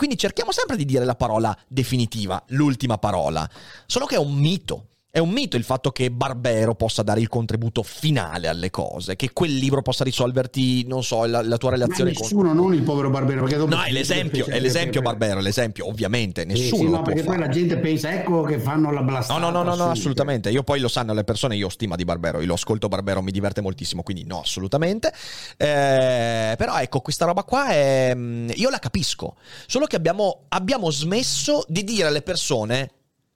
[0.01, 3.47] Quindi cerchiamo sempre di dire la parola definitiva, l'ultima parola,
[3.86, 4.88] solo che è un mito.
[5.13, 9.34] È un mito il fatto che Barbero possa dare il contributo finale alle cose, che
[9.34, 12.56] quel libro possa risolverti, non so, la, la tua relazione Ma nessuno, con...
[12.56, 13.43] non il povero Barbero.
[13.43, 17.24] Perché no, è l'esempio, è l'esempio Barbero, è l'esempio, ovviamente, nessuno sì, sì, no, perché
[17.24, 19.38] poi la gente pensa, ecco che fanno la blastata.
[19.38, 20.50] No, no, no, no, no assolutamente.
[20.50, 23.21] Io poi lo sanno le persone, io ho stima di Barbero, io lo ascolto Barbero,
[23.21, 25.12] mi diverte moltissimo, quindi no, assolutamente.
[25.58, 28.13] Eh, però ecco, questa roba qua è...
[28.15, 29.36] Mm, io la capisco,
[29.67, 32.91] solo che abbiamo, abbiamo smesso di dire alle persone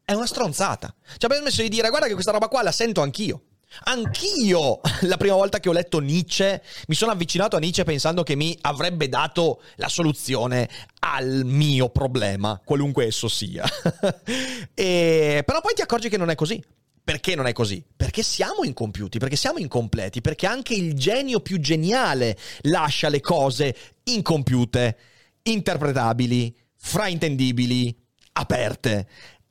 [0.06, 0.96] è una stronzata.
[1.18, 3.42] Ci abbiamo smesso di dire, guarda che questa roba qua la sento anch'io.
[3.84, 8.36] Anch'io, la prima volta che ho letto Nietzsche, mi sono avvicinato a Nietzsche pensando che
[8.36, 13.66] mi avrebbe dato la soluzione al mio problema, qualunque esso sia.
[14.74, 16.64] e, però poi ti accorgi che non è così.
[17.04, 17.84] Perché non è così?
[17.96, 23.76] Perché siamo incompiuti, perché siamo incompleti, perché anche il genio più geniale lascia le cose
[24.06, 24.98] incompiute,
[25.44, 27.96] interpretabili, fraintendibili,
[28.34, 29.08] aperte.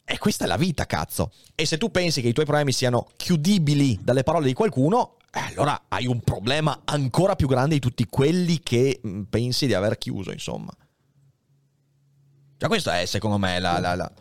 [0.07, 1.33] E questa è la vita, cazzo.
[1.55, 5.41] E se tu pensi che i tuoi problemi siano chiudibili dalle parole di qualcuno, eh,
[5.41, 9.97] allora hai un problema ancora più grande di tutti quelli che mm, pensi di aver
[9.97, 10.73] chiuso, insomma.
[12.57, 13.79] Cioè, questo è secondo me la.
[13.81, 14.13] la, la...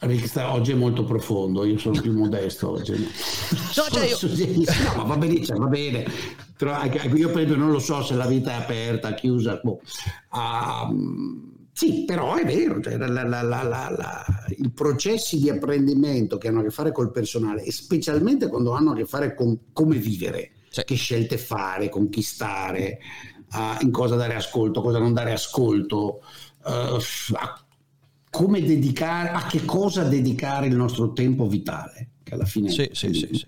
[0.00, 2.92] Oggi è molto profondo, io sono più modesto oggi.
[2.92, 4.18] No, cioè io...
[4.84, 6.04] no ma va benissimo, va bene.
[6.56, 9.58] Però io per esempio non lo so se la vita è aperta, chiusa.
[9.62, 9.80] Boh.
[10.30, 16.58] Um, sì, però è vero, cioè, la, la, la, i processi di apprendimento che hanno
[16.58, 20.54] a che fare col personale, e specialmente quando hanno a che fare con come vivere,
[20.70, 20.82] sì.
[20.82, 22.98] che scelte fare, con chi stare,
[23.52, 26.20] uh, in cosa dare ascolto, cosa non dare ascolto,
[26.64, 27.64] uh, a,
[28.28, 32.70] come dedicare, a che cosa dedicare il nostro tempo vitale, che alla fine...
[32.70, 33.46] Sì, sì, sì, sì.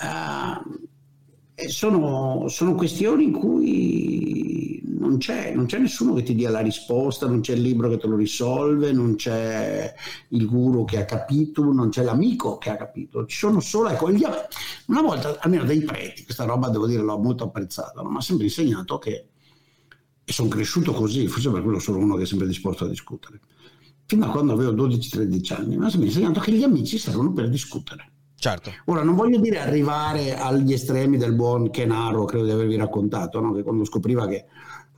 [0.00, 4.69] Uh, sono, sono, questioni in cui
[5.00, 7.96] non c'è, non c'è, nessuno che ti dia la risposta, non c'è il libro che
[7.96, 9.92] te lo risolve, non c'è
[10.28, 13.24] il guru che ha capito, non c'è l'amico che ha capito.
[13.24, 17.44] Ci sono solo, ecco, una volta, almeno dei preti, questa roba devo dire l'ho molto
[17.44, 19.28] apprezzata, non mi ha sempre insegnato che,
[20.22, 23.40] e sono cresciuto così, forse per quello sono uno che è sempre disposto a discutere,
[24.04, 27.48] fino a quando avevo 12-13 anni, mi ha sempre insegnato che gli amici servono per
[27.48, 28.72] discutere Certo.
[28.86, 33.52] Ora, non voglio dire arrivare agli estremi del buon Kenaro, credo di avervi raccontato, no?
[33.52, 34.46] che quando scopriva che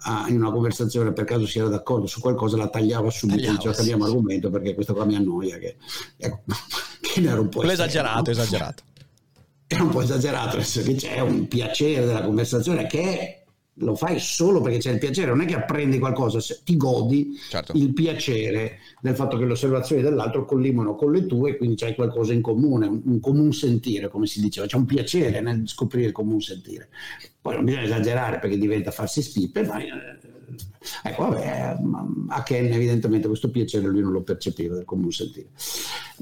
[0.03, 3.57] ah, in una conversazione per caso si era d'accordo su qualcosa la tagliava subito, tagliava,
[3.57, 5.77] diceva tagliamo sì, argomento perché questo qua mi annoia, che,
[6.17, 6.41] ecco,
[7.01, 7.63] che era un po'...
[7.63, 8.83] Estremo, esagerato, esagerato.
[9.67, 13.42] Era un po' esagerato, nel senso che c'è un piacere della conversazione che è
[13.77, 17.73] lo fai solo perché c'è il piacere, non è che apprendi qualcosa, ti godi certo.
[17.75, 22.35] il piacere del fatto che le osservazioni dell'altro collimano con le tue, quindi c'hai qualcosa
[22.35, 26.13] in comune, un, un comune sentire, come si diceva, c'è un piacere nel scoprire il
[26.13, 26.89] comune sentire.
[27.41, 29.89] Poi non bisogna esagerare perché diventa farsi spippe, ma eh,
[31.03, 31.77] ecco, vabbè,
[32.29, 35.49] a Ken evidentemente questo piacere lui non lo percepiva del comune sentire.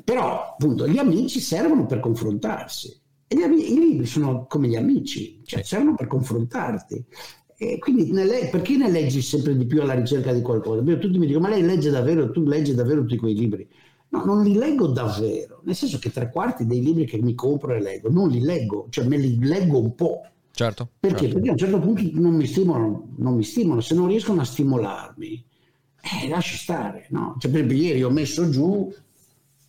[0.04, 2.98] Però, appunto, gli amici servono per confrontarsi.
[3.26, 7.04] E gli, i libri sono come gli amici, cioè servono per confrontarti.
[7.62, 10.80] E quindi ne, perché ne leggi sempre di più alla ricerca di qualcosa?
[10.80, 13.68] Beh, tutti mi dicono, ma lei legge davvero, tu leggi davvero tutti quei libri?
[14.08, 17.74] No, non li leggo davvero, nel senso che tre quarti dei libri che mi compro
[17.74, 20.22] e leggo, non li leggo, cioè me li leggo un po'.
[20.52, 20.88] Certo.
[20.98, 21.18] Perché?
[21.18, 21.34] Certo.
[21.34, 23.82] Perché a un certo punto non mi stimolano, non mi stimolano.
[23.82, 25.44] se non riescono a stimolarmi,
[26.00, 27.36] eh, lasci stare, no?
[27.38, 28.90] Cioè, per esempio, ieri ho messo giù,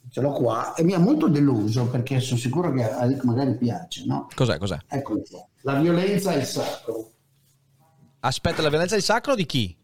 [0.10, 3.58] ce l'ho qua, e mi ha molto deluso perché sono sicuro che a Rick magari
[3.58, 4.30] piace, no?
[4.34, 4.77] Cos'è, cos'è?
[4.88, 5.45] Eccolo qua.
[5.63, 7.10] La violenza è il sacro.
[8.23, 9.75] Aspetta, la violenza di sacro di chi?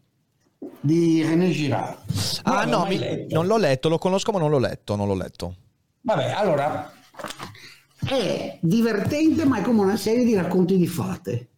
[0.80, 1.98] Di René Girard.
[2.44, 5.56] Ah no, mi, non l'ho letto, lo conosco ma non l'ho letto, non l'ho letto.
[6.02, 6.92] Vabbè, allora
[8.06, 11.48] è divertente, ma è come una serie di racconti di fate.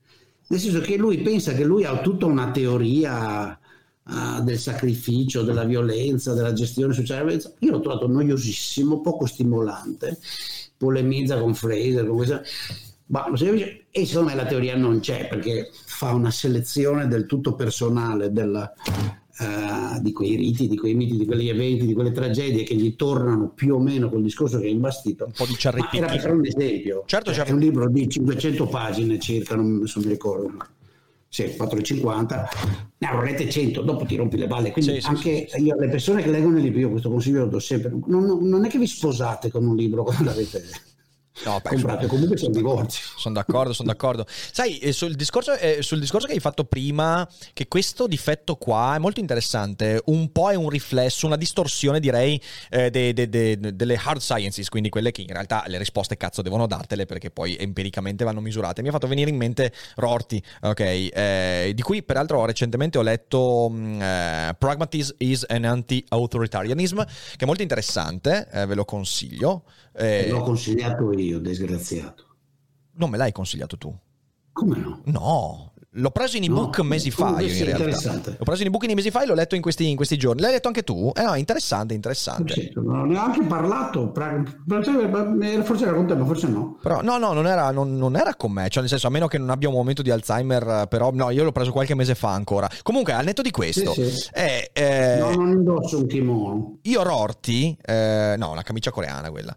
[0.47, 3.59] Nel senso che lui pensa che lui ha tutta una teoria
[4.03, 7.41] uh, del sacrificio, della violenza, della gestione sociale.
[7.59, 10.19] Io l'ho trovato noiosissimo, poco stimolante,
[10.79, 12.43] polemizza con Fraser, con questa...
[13.11, 13.27] Ma,
[13.91, 18.73] e secondo me la teoria non c'è perché fa una selezione del tutto personale della,
[19.41, 22.95] uh, di quei riti, di quei miti, di quegli eventi, di quelle tragedie che gli
[22.95, 25.25] tornano più o meno col discorso che è imbastito.
[25.25, 27.03] Un po' di Era per fare un esempio.
[27.07, 27.51] Certo, certo.
[27.51, 30.53] È un libro di 500 pagine circa, non, non mi ricordo.
[31.29, 32.45] Sì, 4,50,
[32.99, 34.71] ne avrete 100, dopo ti rompi le balle.
[34.71, 35.63] Quindi sì, anche sì.
[35.63, 38.65] Io, le persone che leggono il libro, io questo consiglio lo do sempre, non, non,
[38.65, 40.63] è che vi sposate con un libro quando l'avete
[41.45, 43.03] No, beh, comprato, comunque c'è un divorzio.
[43.17, 44.27] Sono d'accordo, sono d'accordo.
[44.29, 48.97] Sai, eh, sul discorso, eh, sul discorso, che hai fatto prima, che questo difetto qua
[48.97, 53.75] è molto interessante, un po' è un riflesso, una distorsione direi eh, de, de, de,
[53.75, 57.57] delle hard sciences, quindi quelle che in realtà le risposte cazzo devono dartele perché poi
[57.57, 58.83] empiricamente vanno misurate.
[58.83, 63.69] Mi ha fatto venire in mente Rorty, ok, eh, di cui peraltro recentemente ho letto
[63.71, 69.63] mm, eh, Pragmatism is an anti-authoritarianism, che è molto interessante, eh, ve lo consiglio.
[70.29, 72.25] L'ho consigliato io disgraziato.
[72.95, 73.95] Non me l'hai consigliato tu?
[74.53, 75.01] Come no?
[75.05, 77.41] No, l'ho preso in ebook no, mesi fa.
[77.41, 78.35] Io in realtà.
[78.37, 80.41] L'ho preso in ebook in mesi fa e l'ho letto in questi, in questi giorni.
[80.41, 81.11] L'hai letto anche tu?
[81.15, 82.53] Eh no, interessante, interessante.
[82.53, 84.13] Sì, non ne ho anche parlato.
[84.13, 86.79] Forse era con te, ma forse no.
[86.83, 88.69] Però, no, no, non era, non, non era, con me.
[88.69, 91.45] Cioè, nel senso, a meno che non abbia un momento di Alzheimer, però, no, io
[91.45, 92.69] l'ho preso qualche mese fa ancora.
[92.83, 94.29] Comunque, al netto di questo, sì, sì.
[94.35, 96.79] Eh, eh, no, non indosso un kimono.
[96.83, 99.57] Io, Rorti, eh, no, una camicia coreana quella.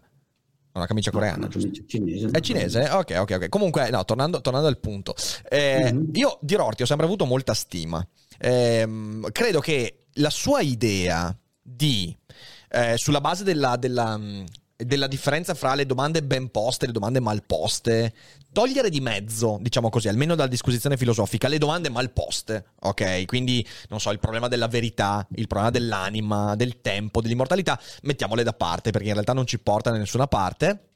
[0.74, 2.30] Una camicia coreana, no, cinese.
[2.32, 2.88] È cinese?
[2.90, 3.48] Ok, ok, ok.
[3.48, 5.14] Comunque, no, tornando, tornando al punto.
[5.48, 6.14] Eh, mm-hmm.
[6.14, 8.04] Io di Rorty ho sempre avuto molta stima.
[8.38, 12.16] Eh, credo che la sua idea di,
[12.70, 14.18] eh, sulla base della, della
[14.76, 18.12] della differenza fra le domande ben poste e le domande mal poste,
[18.52, 23.24] togliere di mezzo, diciamo così, almeno dalla disquisizione filosofica, le domande mal poste, ok?
[23.26, 28.52] Quindi, non so, il problema della verità, il problema dell'anima, del tempo, dell'immortalità, mettiamole da
[28.52, 30.93] parte perché in realtà non ci porta da nessuna parte.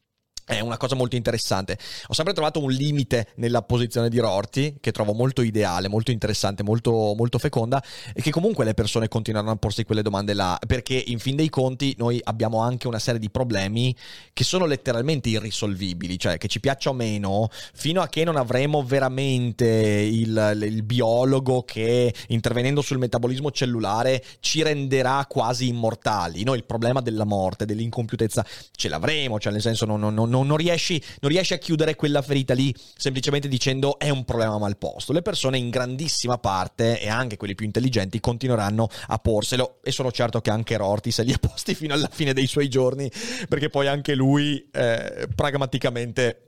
[0.49, 1.77] È una cosa molto interessante.
[2.07, 6.63] Ho sempre trovato un limite nella posizione di Rorty, che trovo molto ideale, molto interessante,
[6.63, 7.85] molto, molto feconda,
[8.15, 11.51] e che comunque le persone continuano a porsi quelle domande là, perché in fin dei
[11.51, 13.95] conti noi abbiamo anche una serie di problemi
[14.33, 18.83] che sono letteralmente irrisolvibili, cioè che ci piaccia o meno, fino a che non avremo
[18.83, 26.43] veramente il, il biologo che intervenendo sul metabolismo cellulare ci renderà quasi immortali.
[26.43, 30.47] Noi il problema della morte, dell'incompiutezza, ce l'avremo, cioè nel senso non, non, non non,
[30.47, 34.77] non, riesci, non riesci a chiudere quella ferita lì semplicemente dicendo è un problema mal
[34.79, 35.13] posto.
[35.13, 40.11] Le persone in grandissima parte, e anche quelli più intelligenti, continueranno a porselo e sono
[40.11, 43.11] certo che anche Rorty se li ha posti fino alla fine dei suoi giorni,
[43.49, 46.48] perché poi anche lui eh, pragmaticamente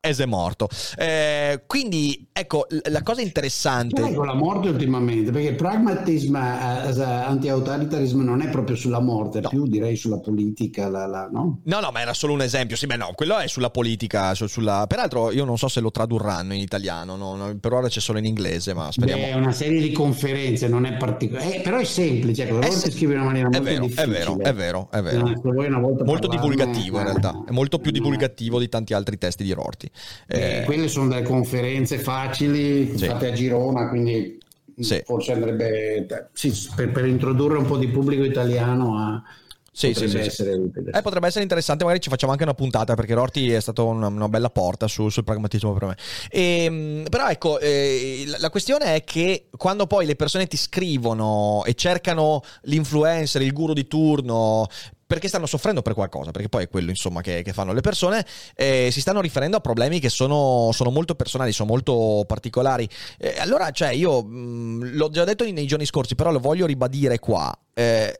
[0.00, 0.68] È morto.
[0.96, 4.02] Eh, quindi, ecco, la cosa interessante...
[4.02, 9.48] Ecco la morte ultimamente, perché il pragmatismo eh, anti-autoritarismo non è proprio sulla morte, no.
[9.50, 11.60] più direi sulla politica, la, la, no?
[11.64, 12.76] No, no, ma era solo un esempio.
[12.76, 14.86] Sì, beh no, quello è sulla politica, su, sulla...
[14.88, 17.36] peraltro io non so se lo tradurranno in italiano, no?
[17.36, 19.22] No, per ora c'è solo in inglese, ma speriamo...
[19.22, 22.90] È una serie di conferenze, non è particolare, eh, però è semplice, ecco, è se...
[22.90, 24.04] scrive in una maniera molto vero, difficile.
[24.04, 26.04] È vero, è vero, è vero.
[26.04, 29.88] molto divulgativo in realtà, è molto più divulgativo di tanti altri testi di Rorty.
[30.26, 33.06] Eh, quelle sono delle conferenze facili, sì.
[33.06, 34.38] fatte a Girona, quindi
[34.78, 35.02] sì.
[35.04, 39.22] forse andrebbe sì, per, per, introdurre un po' di pubblico italiano a...
[39.72, 40.90] Sì, potrebbe, sì, essere utile.
[40.90, 44.08] Eh, potrebbe essere interessante, magari ci facciamo anche una puntata perché Rorty è stata una,
[44.08, 45.96] una bella porta su, sul pragmatismo per me.
[46.28, 51.62] E, ehm, però ecco, eh, la, questione è che quando poi le persone ti scrivono
[51.64, 54.66] e cercano l'influencer, il guru di turno
[55.10, 58.24] perché stanno soffrendo per qualcosa, perché poi è quello insomma che, che fanno le persone,
[58.54, 62.88] eh, si stanno riferendo a problemi che sono, sono molto personali, sono molto particolari.
[63.18, 66.64] Eh, allora, cioè, io mh, mm, l'ho già detto nei giorni scorsi, però lo voglio
[66.64, 67.52] ribadire qua.
[67.74, 68.16] Eh,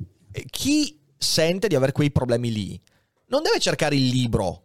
[0.50, 2.80] chi sente di avere quei problemi lì
[3.26, 4.64] non deve cercare il libro,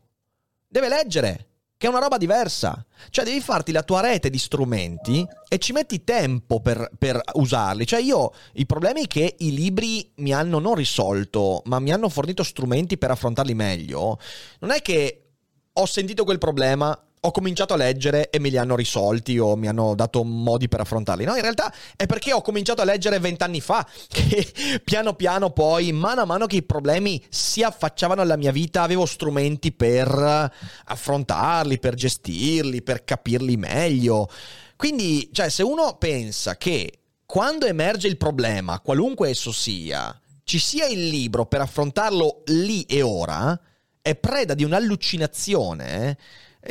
[0.67, 1.49] deve leggere.
[1.85, 2.83] Che è una roba diversa.
[3.11, 7.85] Cioè devi farti la tua rete di strumenti e ci metti tempo per, per usarli.
[7.85, 12.41] Cioè io i problemi che i libri mi hanno non risolto, ma mi hanno fornito
[12.41, 14.17] strumenti per affrontarli meglio,
[14.61, 15.25] non è che
[15.71, 19.67] ho sentito quel problema, ho cominciato a leggere e me li hanno risolti o mi
[19.67, 21.25] hanno dato modi per affrontarli.
[21.25, 25.91] No, in realtà è perché ho cominciato a leggere vent'anni fa che piano piano poi,
[25.91, 30.51] mano a mano che i problemi si affacciavano alla mia vita, avevo strumenti per
[30.85, 34.29] affrontarli, per gestirli, per capirli meglio.
[34.75, 40.85] Quindi, cioè, se uno pensa che quando emerge il problema, qualunque esso sia, ci sia
[40.85, 43.59] il libro per affrontarlo lì e ora,
[43.99, 46.17] è preda di un'allucinazione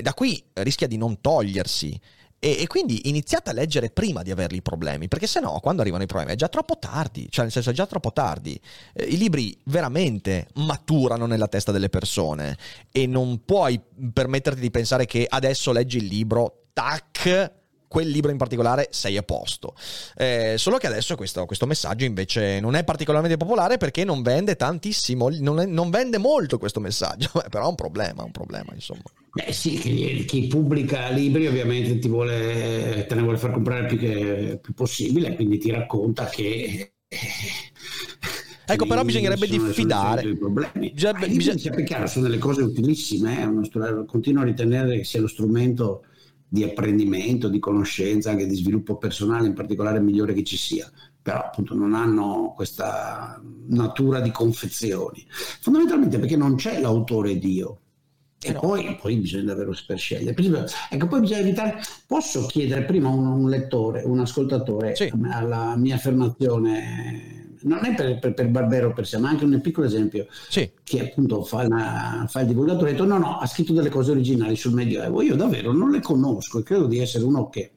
[0.03, 2.01] da qui rischia di non togliersi.
[2.45, 5.80] E, e, quindi iniziate a leggere prima di averli i problemi, perché se no, quando
[5.80, 8.61] arrivano i problemi è già troppo tardi, cioè nel senso è già troppo tardi.
[8.92, 12.59] Eh, I libri veramente maturano nella testa delle persone
[12.92, 13.80] e non puoi
[14.12, 17.53] permetterti di pensare che adesso leggi il libro, tac,
[17.88, 19.74] quel libro in particolare sei a posto.
[20.14, 24.57] Eh, solo che adesso questo, questo, messaggio invece non è particolarmente popolare perché non vende
[24.57, 29.05] tantissimo, non, è, non vende molto questo messaggio, però è un problema, un problema insomma.
[29.35, 33.99] Beh sì, chi, chi, pubblica libri ovviamente ti vuole, te ne vuole far comprare più,
[33.99, 36.93] che, più possibile, quindi ti racconta che...
[38.66, 40.22] Ecco, però bisognerebbe diffidare.
[40.32, 41.59] Bisogna, bisogna...
[41.59, 44.07] Sia chiaro, sono delle cose utilissime, eh?
[44.07, 46.05] continuo a ritenere che sia lo strumento
[46.49, 50.89] di apprendimento, di conoscenza, anche di sviluppo personale in particolare migliore che ci sia,
[51.20, 55.26] però appunto non hanno questa natura di confezioni,
[55.61, 57.80] fondamentalmente perché non c'è l'autore Dio.
[58.45, 60.34] E poi, poi, bisogna davvero scegliere.
[60.90, 61.80] Ecco, poi bisogna evitare.
[62.07, 65.12] Posso chiedere prima un, un lettore, un ascoltatore, sì.
[65.30, 69.86] alla mia affermazione non è per, per, per Barbero per sé, ma anche un piccolo
[69.86, 70.70] esempio sì.
[70.82, 74.11] che appunto fa, una, fa il divulgatore, ha detto no, no, ha scritto delle cose
[74.11, 77.72] originali sul Medioevo, io davvero non le conosco e credo di essere uno che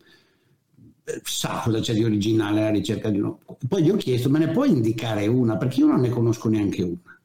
[1.03, 3.39] eh, sa cosa c'è di originale alla ricerca di uno.
[3.67, 5.57] Poi gli ho chiesto, me ne puoi indicare una?
[5.57, 7.16] Perché io non ne conosco neanche una.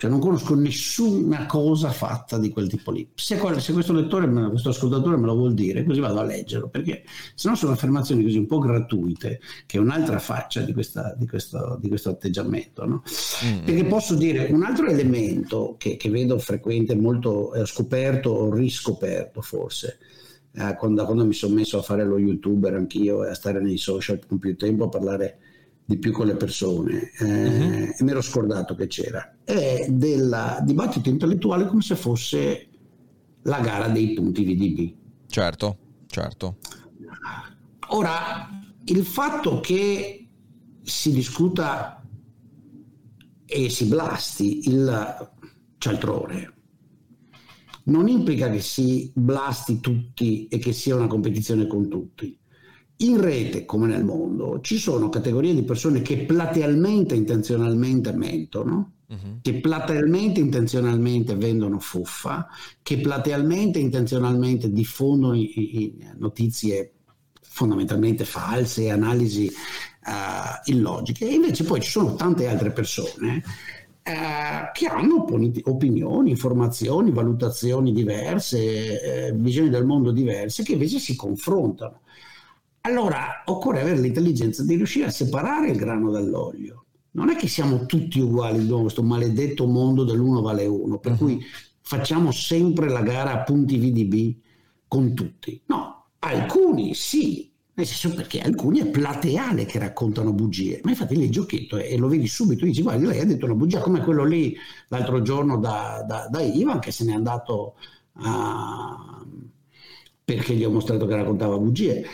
[0.00, 3.06] Cioè non conosco nessuna cosa fatta di quel tipo lì.
[3.14, 7.02] Se, se questo lettore, questo ascoltatore me lo vuol dire, così vado a leggerlo, perché
[7.34, 11.28] se no sono affermazioni così un po' gratuite, che è un'altra faccia di, questa, di,
[11.28, 12.86] questo, di questo, atteggiamento.
[12.86, 13.02] No?
[13.44, 13.64] Mm.
[13.66, 19.42] Perché posso dire un altro elemento che, che vedo frequente, molto eh, scoperto o riscoperto
[19.42, 19.98] forse,
[20.52, 23.76] eh, quando, quando, mi sono messo a fare lo youtuber anch'io e a stare nei
[23.76, 25.40] social con più tempo a parlare
[25.90, 27.94] di più con le persone eh, uh-huh.
[27.98, 32.68] e mi ero scordato che c'era, è del dibattito intellettuale come se fosse
[33.42, 34.94] la gara dei punti VDB.
[35.26, 36.58] Certo, certo.
[37.88, 38.48] Ora,
[38.84, 40.28] il fatto che
[40.80, 42.00] si discuta
[43.44, 45.32] e si blasti il
[45.76, 46.54] cialtrone
[47.84, 52.39] non implica che si blasti tutti e che sia una competizione con tutti
[53.02, 59.40] in rete come nel mondo ci sono categorie di persone che platealmente intenzionalmente mentono, uh-huh.
[59.40, 62.48] che platealmente intenzionalmente vendono fuffa,
[62.82, 66.92] che platealmente intenzionalmente diffondono i, i notizie
[67.40, 73.42] fondamentalmente false, analisi uh, illogiche, e invece poi ci sono tante altre persone
[74.04, 75.26] uh, che hanno
[75.64, 82.02] opinioni, informazioni, valutazioni diverse, eh, visioni del mondo diverse, che invece si confrontano.
[82.82, 86.84] Allora occorre avere l'intelligenza di riuscire a separare il grano dall'olio.
[87.12, 91.18] Non è che siamo tutti uguali in questo maledetto mondo dell'uno vale uno, per uh-huh.
[91.18, 91.44] cui
[91.80, 94.36] facciamo sempre la gara a punti VDB
[94.86, 95.60] con tutti.
[95.66, 101.24] No, alcuni sì, nel senso perché alcuni è plateale che raccontano bugie, ma infatti lì
[101.24, 104.24] il giochetto e lo vedi subito, dici guarda lei ha detto una bugia come quello
[104.24, 104.56] lì
[104.88, 107.74] l'altro giorno da, da, da Ivan che se n'è andato
[108.14, 109.24] a...
[110.24, 112.04] perché gli ho mostrato che raccontava bugie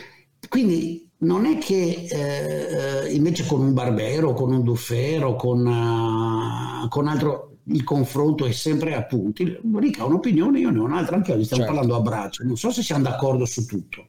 [0.48, 7.08] quindi non è che eh, invece con un Barbero, con un Duffero, con, uh, con
[7.08, 9.58] altro il confronto è sempre a punti.
[9.74, 11.78] Rica ha un'opinione, io ne ho un'altra, anche oggi stiamo certo.
[11.78, 12.44] parlando a braccio.
[12.44, 14.06] Non so se siamo d'accordo su tutto.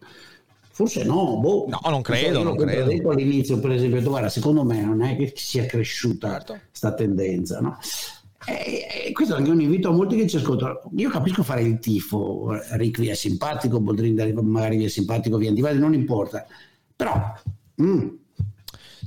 [0.70, 1.66] Forse no, boh.
[1.68, 2.44] No, non credo.
[2.44, 2.84] Non credo.
[2.84, 6.96] Ho detto all'inizio, per esempio, guarda, secondo me non è che sia cresciuta questa certo.
[6.96, 7.80] tendenza, no?
[8.48, 10.80] E, questo è anche un invito a molti che ci ascoltano.
[10.96, 15.48] Io capisco fare il tifo, Rick vi è simpatico, Boldrin magari vi è simpatico, vi
[15.48, 16.46] Antivali, non importa.
[16.96, 17.34] Però...
[17.82, 18.08] Mm,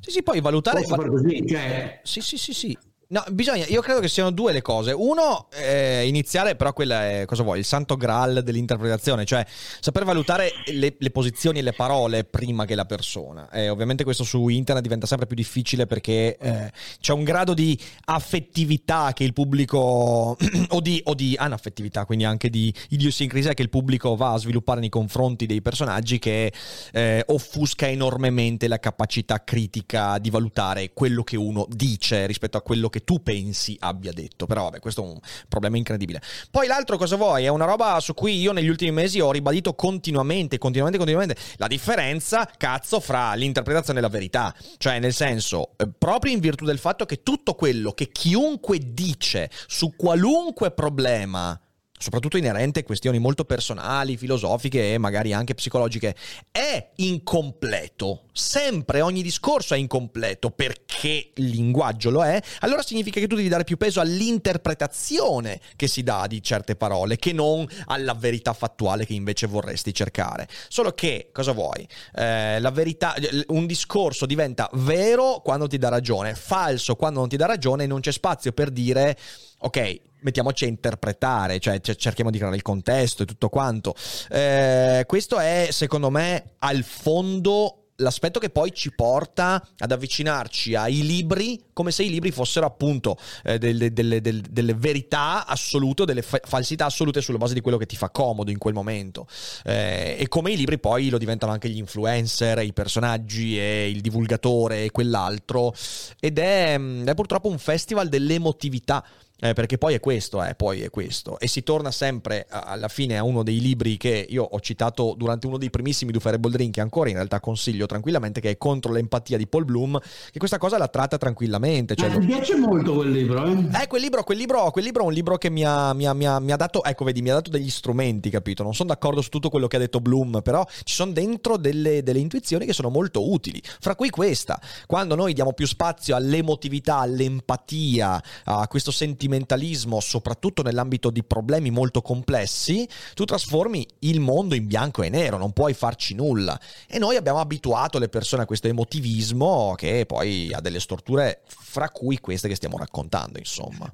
[0.01, 0.83] sì, sì, poi valutare...
[0.83, 0.97] Fa...
[0.97, 2.01] Così, cioè...
[2.03, 2.79] Sì, sì, sì, sì.
[3.13, 4.93] No, bisogna, io credo che siano due le cose.
[4.93, 9.45] Uno, eh, iniziare, però quella è, cosa vuoi, il santo graal dell'interpretazione, cioè
[9.81, 13.51] saper valutare le, le posizioni e le parole prima che la persona.
[13.51, 17.77] Eh, ovviamente questo su internet diventa sempre più difficile perché eh, c'è un grado di
[18.05, 20.37] affettività che il pubblico,
[20.71, 24.79] o di, o di anaffettività, quindi anche di idiosincrasia che il pubblico va a sviluppare
[24.79, 26.53] nei confronti dei personaggi che
[26.93, 32.89] eh, offusca enormemente la capacità critica di valutare quello che uno dice rispetto a quello
[32.89, 34.47] che che tu pensi abbia detto.
[34.47, 36.21] Però vabbè, questo è un problema incredibile.
[36.51, 37.45] Poi l'altro cosa vuoi?
[37.45, 41.67] È una roba su cui io negli ultimi mesi ho ribadito continuamente, continuamente, continuamente la
[41.67, 44.55] differenza, cazzo, fra l'interpretazione e la verità.
[44.77, 49.51] Cioè, nel senso, eh, proprio in virtù del fatto che tutto quello che chiunque dice
[49.67, 51.59] su qualunque problema
[52.01, 56.17] soprattutto inerente a questioni molto personali, filosofiche e magari anche psicologiche,
[56.51, 58.23] è incompleto.
[58.33, 63.49] Sempre ogni discorso è incompleto perché il linguaggio lo è, allora significa che tu devi
[63.49, 69.05] dare più peso all'interpretazione che si dà di certe parole che non alla verità fattuale
[69.05, 70.49] che invece vorresti cercare.
[70.69, 71.87] Solo che, cosa vuoi?
[72.15, 73.15] Eh, la verità,
[73.49, 77.87] un discorso diventa vero quando ti dà ragione, falso quando non ti dà ragione e
[77.87, 79.19] non c'è spazio per dire
[79.59, 83.95] ok, mettiamoci a interpretare, cioè cerchiamo di creare il contesto e tutto quanto.
[84.29, 91.03] Eh, questo è, secondo me, al fondo l'aspetto che poi ci porta ad avvicinarci ai
[91.03, 96.21] libri come se i libri fossero appunto eh, delle, delle, delle, delle, verità assolute, delle
[96.21, 99.27] fa- falsità assolute sulla base di quello che ti fa comodo in quel momento.
[99.65, 104.03] Eh, e come i libri poi lo diventano anche gli influencer, i personaggi e il
[104.03, 105.73] divulgatore e quell'altro.
[106.19, 109.03] Ed è, mm, è purtroppo un festival dell'emotività
[109.41, 111.39] eh, perché poi è questo, eh, poi è questo.
[111.39, 115.47] E si torna sempre alla fine a uno dei libri che io ho citato durante
[115.47, 119.37] uno dei primissimi Duferable Drink, che ancora in realtà consiglio tranquillamente, che è Contro l'empatia
[119.39, 119.99] di Paul Bloom,
[120.31, 121.95] che questa cosa la tratta tranquillamente.
[121.95, 123.83] Cioè, eh, mi piace molto quel libro, eh?
[123.83, 126.13] Eh, quel libro, quel libro, quel libro è un libro che mi ha, mi, ha,
[126.13, 128.63] mi, ha, mi ha, dato, ecco, vedi, mi ha dato degli strumenti, capito?
[128.63, 132.03] Non sono d'accordo su tutto quello che ha detto Bloom, però ci sono dentro delle,
[132.03, 133.61] delle intuizioni che sono molto utili.
[133.81, 138.91] Fra cui questa, quando noi diamo più spazio all'emotività, all'empatia, a questo
[139.31, 145.39] sentimentalismo, soprattutto nell'ambito di problemi molto complessi, tu trasformi il mondo in bianco e nero,
[145.39, 146.59] non puoi farci nulla.
[146.89, 151.89] E noi abbiamo abituato le persone a questo emotivismo che poi ha delle storture, fra
[151.91, 153.93] cui queste che stiamo raccontando, insomma.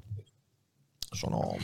[1.11, 1.55] Sono...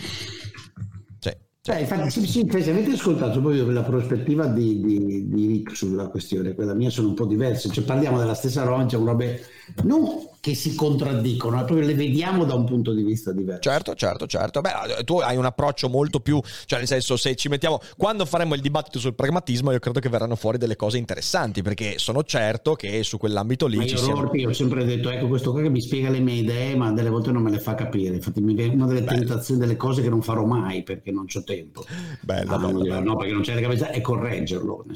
[1.65, 6.09] Cioè, infatti, sì, sì, se avete ascoltato proprio la prospettiva di, di, di Rick sulla
[6.09, 9.45] questione, quella mia sono un po' diverse, cioè parliamo della stessa roba, robe
[9.83, 13.61] non che si contraddicono, proprio le vediamo da un punto di vista diverso.
[13.61, 14.59] Certo, certo, certo.
[14.59, 18.53] Beh, tu hai un approccio molto più, cioè nel senso se ci mettiamo, quando faremo
[18.53, 22.73] il dibattito sul pragmatismo io credo che verranno fuori delle cose interessanti, perché sono certo
[22.73, 24.29] che su quell'ambito lì ma ci siano...
[24.33, 27.07] Io ho sempre detto, ecco questo qua che mi spiega le mie idee, ma delle
[27.07, 28.15] volte non me le fa capire.
[28.15, 31.43] Infatti mi viene una delle tentazioni delle cose che non farò mai perché non ho
[31.45, 31.85] tempo.
[32.19, 32.99] Bella, ah, bella, bella.
[32.99, 34.83] No, perché non c'è la capacità e correggerlo.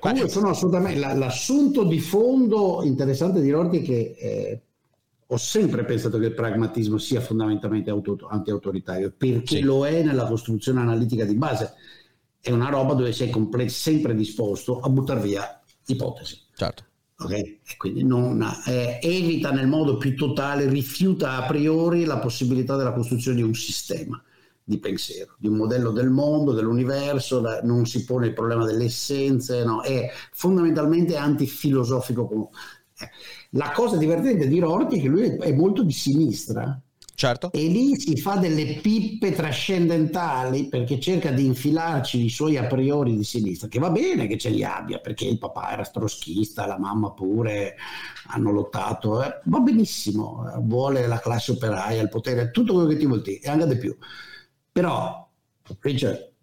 [0.00, 4.62] Comunque sono assolutamente l'assunto di fondo interessante di Rorty che eh,
[5.26, 9.60] ho sempre pensato che il pragmatismo sia fondamentalmente auto, anti-autoritario perché sì.
[9.60, 11.74] lo è nella costruzione analitica di base.
[12.40, 16.38] È una roba dove sei comple- sempre disposto a buttare via ipotesi.
[16.54, 16.84] Certo.
[17.20, 17.58] Okay?
[17.76, 23.38] quindi non, eh, evita nel modo più totale, rifiuta a priori la possibilità della costruzione
[23.38, 24.22] di un sistema
[24.68, 28.84] di pensiero, di un modello del mondo, dell'universo, da, non si pone il problema delle
[28.84, 29.80] essenze, no?
[29.80, 32.50] è fondamentalmente antifilosofico.
[33.50, 36.80] La cosa divertente di Rorty è che lui è molto di sinistra.
[37.18, 37.50] Certo.
[37.50, 43.16] E lì si fa delle pippe trascendentali perché cerca di infilarci i suoi a priori
[43.16, 46.78] di sinistra, che va bene che ce li abbia, perché il papà era stroschista, la
[46.78, 47.74] mamma pure,
[48.28, 53.06] hanno lottato, eh, va benissimo, vuole la classe operaia, il potere, tutto quello che ti
[53.06, 53.96] vuol dire, e anche di più.
[54.70, 55.28] Però,
[55.80, 56.34] Richard,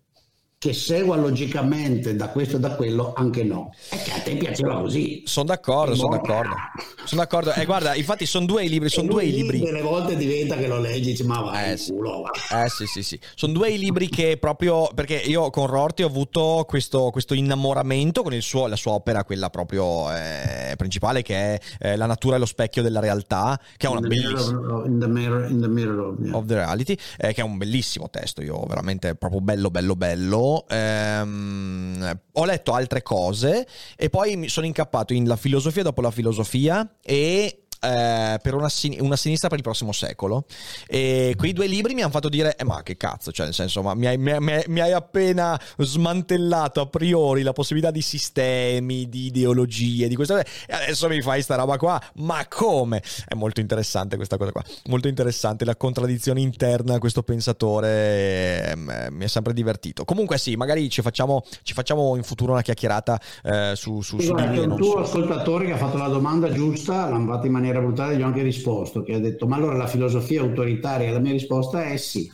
[0.66, 3.72] che segua logicamente da questo e da quello, anche no.
[3.88, 5.22] È che a te piaceva così.
[5.24, 6.56] Sono d'accordo, sono d'accordo.
[7.04, 7.54] Sono d'accordo.
[7.54, 9.60] E eh, guarda, infatti sono due i libri, sono due i libri.
[9.60, 11.92] Delle volte diventa che lo leggi dici "Ma vai, eh, sì.
[11.92, 12.64] culo, va".
[12.64, 13.20] Eh sì, sì, sì.
[13.36, 18.24] Sono due i libri che proprio perché io con Rorty ho avuto questo, questo innamoramento
[18.24, 22.40] con suo, la sua opera, quella proprio eh, principale che è eh, La natura e
[22.40, 26.36] lo specchio della realtà, che è una bellissima in the mirror, in the mirror yeah.
[26.36, 30.55] of the reality, eh, che è un bellissimo testo, io veramente proprio bello bello bello
[30.70, 36.12] ehm, ho letto altre cose e poi mi sono incappato in la filosofia dopo la
[36.12, 40.46] filosofia e eh, per una, sin- una, sinistra per il prossimo secolo.
[40.88, 43.82] E quei due libri mi hanno fatto dire: eh, ma che cazzo, cioè, nel senso,
[43.82, 49.10] ma mi hai, mi, hai, mi hai, appena smantellato a priori la possibilità di sistemi,
[49.10, 50.38] di ideologie, di questo.
[50.38, 52.02] E adesso mi fai sta roba qua.
[52.16, 53.02] Ma come?
[53.28, 54.64] È molto interessante questa cosa qua.
[54.86, 58.72] Molto interessante la contraddizione interna a questo pensatore.
[58.72, 60.06] Eh, mi è sempre divertito.
[60.06, 64.34] Comunque, sì, magari ci facciamo, ci facciamo in futuro una chiacchierata eh, su, su, su
[64.34, 67.80] di Un tuo ascoltatore che ha fatto la domanda giusta, l'ha fatta in maniera maniera
[67.80, 71.12] brutale gli ho anche risposto, che ha detto ma allora la filosofia autoritaria?
[71.12, 72.32] La mia risposta è sì.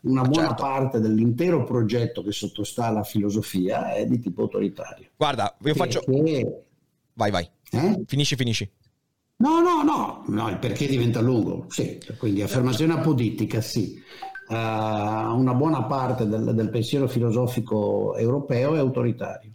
[0.00, 0.62] Una buona certo.
[0.62, 5.08] parte dell'intero progetto che sottostà alla filosofia è di tipo autoritario.
[5.16, 6.00] Guarda, io faccio...
[6.00, 6.62] Che...
[7.14, 7.48] Vai, vai.
[7.70, 8.02] Eh?
[8.06, 8.70] Finisci, finisci.
[9.38, 14.00] No, no, no, no, il perché diventa lungo, sì, quindi affermazione apodittica, sì.
[14.48, 19.52] Uh, una buona parte del, del pensiero filosofico europeo è autoritario.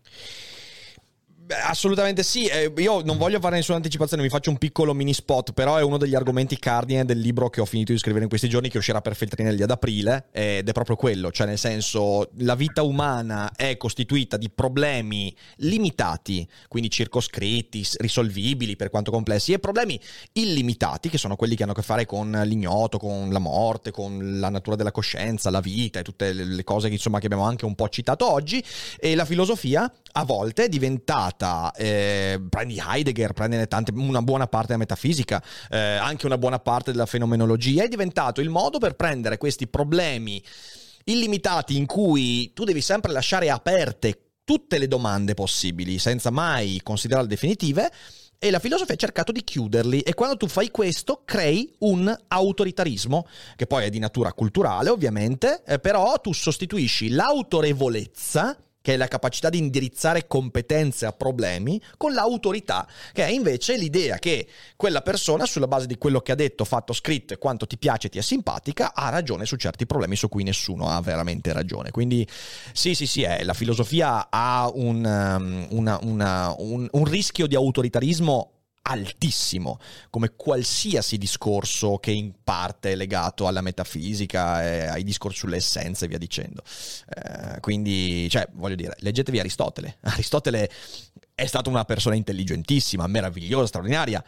[1.66, 5.52] Assolutamente sì, eh, io non voglio fare nessuna anticipazione, mi faccio un piccolo mini spot,
[5.52, 8.48] però è uno degli argomenti cardine del libro che ho finito di scrivere in questi
[8.48, 12.56] giorni, che uscirà per Feltrinelli ad aprile, ed è proprio quello, cioè nel senso la
[12.56, 20.00] vita umana è costituita di problemi limitati, quindi circoscritti, risolvibili per quanto complessi, e problemi
[20.32, 24.40] illimitati, che sono quelli che hanno a che fare con l'ignoto, con la morte, con
[24.40, 27.66] la natura della coscienza, la vita e tutte le cose che, insomma, che abbiamo anche
[27.66, 28.64] un po' citato oggi,
[28.98, 34.48] e la filosofia a volte è diventata stata, eh, prendi Heidegger, prendi tante, una buona
[34.48, 38.96] parte della metafisica, eh, anche una buona parte della fenomenologia, è diventato il modo per
[38.96, 40.42] prendere questi problemi
[41.06, 47.30] illimitati in cui tu devi sempre lasciare aperte tutte le domande possibili senza mai considerarle
[47.30, 47.92] definitive
[48.38, 50.02] e la filosofia ha cercato di chiuderli.
[50.02, 53.26] E quando tu fai questo crei un autoritarismo
[53.56, 59.08] che poi è di natura culturale ovviamente, eh, però tu sostituisci l'autorevolezza che è la
[59.08, 65.46] capacità di indirizzare competenze a problemi, con l'autorità, che è invece l'idea che quella persona,
[65.46, 68.22] sulla base di quello che ha detto, fatto, scritto e quanto ti piace, ti è
[68.22, 71.92] simpatica, ha ragione su certi problemi su cui nessuno ha veramente ragione.
[71.92, 72.28] Quindi
[72.74, 77.56] sì, sì, sì, è, la filosofia ha un, um, una, una, un, un rischio di
[77.56, 78.52] autoritarismo
[78.84, 79.80] altissimo,
[80.10, 86.06] come qualsiasi discorso che in parte è legato alla metafisica, e ai discorsi sulle essenze
[86.06, 86.64] e via dicendo.
[87.16, 89.98] Eh, quindi, cioè, voglio dire, leggetevi Aristotele.
[90.04, 90.70] Aristotele
[91.34, 94.24] è stata una persona intelligentissima, meravigliosa, straordinaria,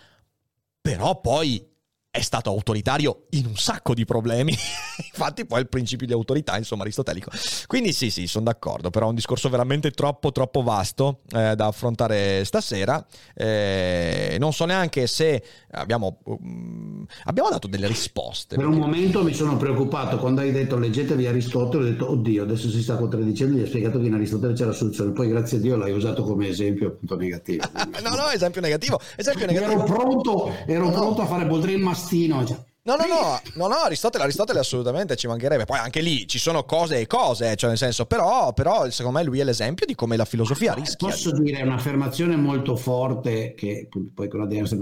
[0.82, 1.74] però poi
[2.16, 4.52] è stato autoritario in un sacco di problemi.
[5.12, 7.30] Infatti, poi il principio di autorità, insomma, aristotelico.
[7.68, 8.90] Quindi, sì, sì, sono d'accordo.
[8.90, 13.06] Però è un discorso veramente troppo, troppo vasto eh, da affrontare stasera.
[13.34, 18.56] Eh, non so neanche se abbiamo, um, abbiamo dato delle risposte.
[18.56, 21.84] Per un momento mi sono preoccupato quando hai detto leggetevi Aristotele.
[21.84, 23.58] Ho detto, oddio, adesso si sta contraddicendo.
[23.58, 25.12] Gli ha spiegato che in Aristotele c'è la soluzione.
[25.12, 27.66] Poi, grazie a Dio, l'hai usato come esempio appunto negativo.
[28.02, 29.02] no, no, esempio negativo.
[29.18, 29.72] Esempio negativo.
[29.72, 30.92] Ero pronto, ero no.
[30.92, 32.46] pronto a fare Boldrin Mastino.
[32.46, 32.64] Cioè.
[32.84, 35.66] No, no, no, no, no, Aristotele, Aristotele assolutamente ci mancherebbe.
[35.66, 39.24] Poi anche lì ci sono cose e cose, cioè nel senso, però, però secondo me
[39.26, 41.08] lui è l'esempio di come la filosofia rischia.
[41.08, 44.78] Posso dire un'affermazione molto forte che poi con la diversa...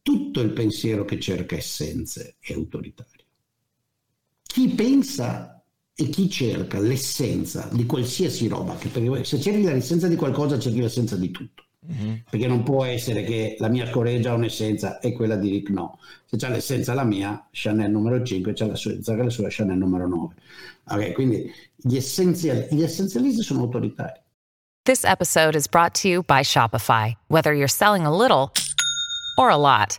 [0.00, 3.24] Tutto il pensiero che cerca essenze è autoritario.
[4.40, 5.60] Chi pensa
[5.92, 8.88] e chi cerca l'essenza di qualsiasi roba, che
[9.24, 11.65] se cerchi l'essenza di qualcosa cerchi l'essenza di tutto.
[11.88, 12.14] Mm-hmm.
[12.30, 15.98] Perché non può essere che la mia ha un'essenza e quella di Rick no.
[16.24, 20.08] Se c'è l'essenza la mia, Chanel numero 5, c'è l'essenza che la sua Chanel numero
[20.08, 20.34] 9.
[20.88, 24.20] Ok, quindi gli, gli essenzialisti sono autoritari.
[24.84, 27.16] This episode is brought to you by Shopify.
[27.28, 28.52] Whether you're selling a little
[29.36, 29.98] or a lot,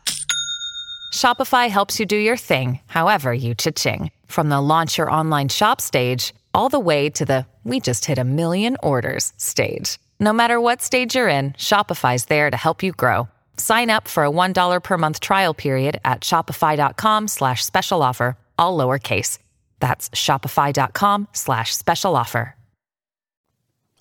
[1.13, 4.11] Shopify helps you do your thing, however you cha-ching.
[4.27, 8.17] From the launch your online shop stage, all the way to the we just hit
[8.17, 9.97] a million orders stage.
[10.19, 13.27] No matter what stage you're in, Shopify's there to help you grow.
[13.57, 18.77] Sign up for a $1 per month trial period at shopify.com slash special offer, all
[18.77, 19.39] lowercase.
[19.79, 22.55] That's shopify.com slash special offer.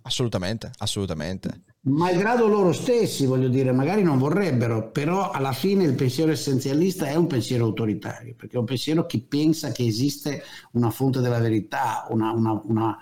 [0.07, 1.63] Assolutamente, assolutamente.
[1.89, 7.15] Malgrado loro stessi, voglio dire, magari non vorrebbero, però alla fine il pensiero essenzialista è
[7.17, 10.43] un pensiero autoritario, perché è un pensiero che pensa che esiste
[10.73, 12.99] una fonte della verità, una, una, una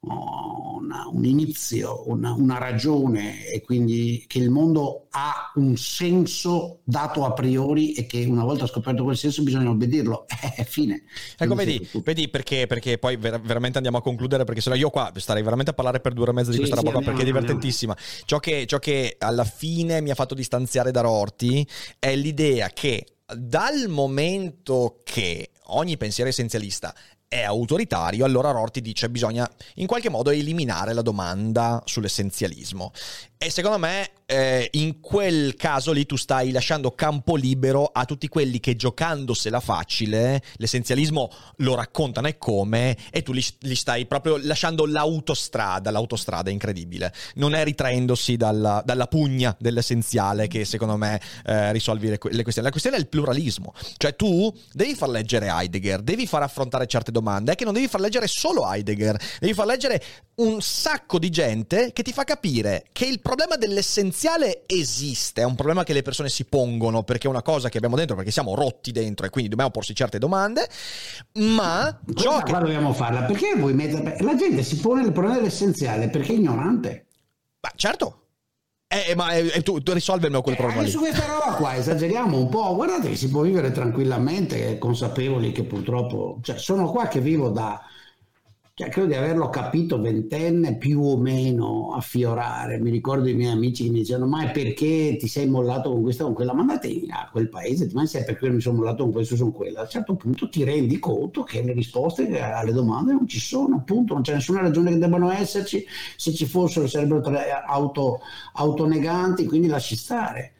[0.00, 7.24] una, un inizio, una, una, ragione e quindi che il mondo ha un senso dato
[7.24, 10.26] a priori e che una volta scoperto quel senso bisogna obbedirlo.
[10.28, 11.02] È fine.
[11.36, 15.10] Ecco, vedi, vedi perché, perché, poi ver- veramente andiamo a concludere perché sennò io qua
[15.16, 17.04] starei veramente a parlare per due ore e mezza di sì, questa sì, roba qua
[17.04, 17.96] perché è divertentissima.
[18.24, 21.66] Ciò che, ciò che alla fine mi ha fatto distanziare da Rorty
[21.98, 26.94] è l'idea che dal momento che ogni pensiero essenzialista
[27.28, 32.92] è autoritario, allora Rorty dice bisogna in qualche modo eliminare la domanda sull'essenzialismo.
[33.40, 38.26] E secondo me eh, in quel caso lì tu stai lasciando campo libero a tutti
[38.26, 44.38] quelli che giocandosela facile, l'essenzialismo lo raccontano e come, e tu li, li stai proprio
[44.38, 47.14] lasciando l'autostrada, l'autostrada incredibile.
[47.34, 52.66] Non è ritraendosi dalla, dalla pugna dell'essenziale che secondo me eh, risolvi le, le questioni.
[52.66, 57.12] La questione è il pluralismo, cioè tu devi far leggere Heidegger, devi far affrontare certe
[57.12, 60.02] domande, è che non devi far leggere solo Heidegger, devi far leggere
[60.36, 65.54] un sacco di gente che ti fa capire che il problema dell'essenziale esiste, è un
[65.54, 68.54] problema che le persone si pongono perché è una cosa che abbiamo dentro, perché siamo
[68.54, 70.68] rotti dentro e quindi dobbiamo porsi certe domande,
[71.34, 72.52] ma ciò che...
[72.52, 74.22] dobbiamo farla, perché voi mettete...
[74.22, 76.08] La gente si pone il problema dell'essenziale?
[76.08, 77.06] Perché è ignorante.
[77.60, 78.27] Ma certo,
[78.88, 80.82] eh, ma eh, tu, tu risolvermi quel problema.
[80.82, 82.74] Eh, su questa roba qua esageriamo un po'.
[82.74, 86.38] Guardate che si può vivere tranquillamente, consapevoli che purtroppo.
[86.42, 87.80] Cioè, sono qua che vivo da
[88.78, 92.78] cioè, credo di averlo capito ventenne più o meno a fiorare.
[92.78, 96.22] Mi ricordo i miei amici che mi dicevano: Ma perché ti sei mollato con questa
[96.22, 96.52] o con quella?
[96.52, 99.52] Ma andate a quel paese, ma sai perché mi sono mollato con questo o con
[99.52, 99.80] quella.
[99.80, 103.74] A un certo punto ti rendi conto che le risposte alle domande non ci sono,
[103.74, 105.84] appunto, non c'è nessuna ragione che debbano esserci.
[106.16, 107.20] Se ci fossero sarebbero
[107.66, 108.20] auto,
[108.52, 110.52] autoneganti, quindi lasci stare.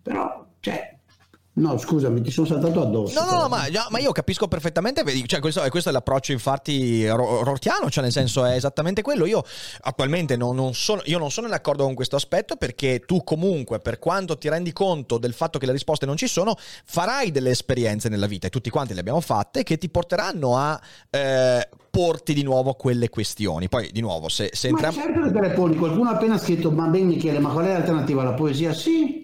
[0.00, 0.93] Però, cioè,
[1.56, 3.20] No, scusami, ti sono saltato addosso.
[3.20, 5.04] No, no, no ma, ma, io capisco perfettamente.
[5.24, 7.88] Cioè, questo, questo, è l'approccio, infatti, rortiano.
[7.88, 9.24] Cioè, nel senso, è esattamente quello.
[9.24, 9.40] Io
[9.82, 14.00] attualmente non, non sono, io non sono d'accordo con questo aspetto perché tu, comunque, per
[14.00, 18.08] quanto ti rendi conto del fatto che le risposte non ci sono, farai delle esperienze
[18.08, 20.80] nella vita e tutti quanti le abbiamo fatte che ti porteranno a.
[21.08, 23.68] Eh, porti di nuovo quelle questioni.
[23.68, 24.96] Poi, di nuovo, se, se entriamo.
[24.96, 25.76] Ma certo le poni.
[25.76, 28.74] Qualcuno ha appena scritto: Ma ben Michele, ma qual è l'alternativa alla poesia?
[28.74, 29.23] Sì,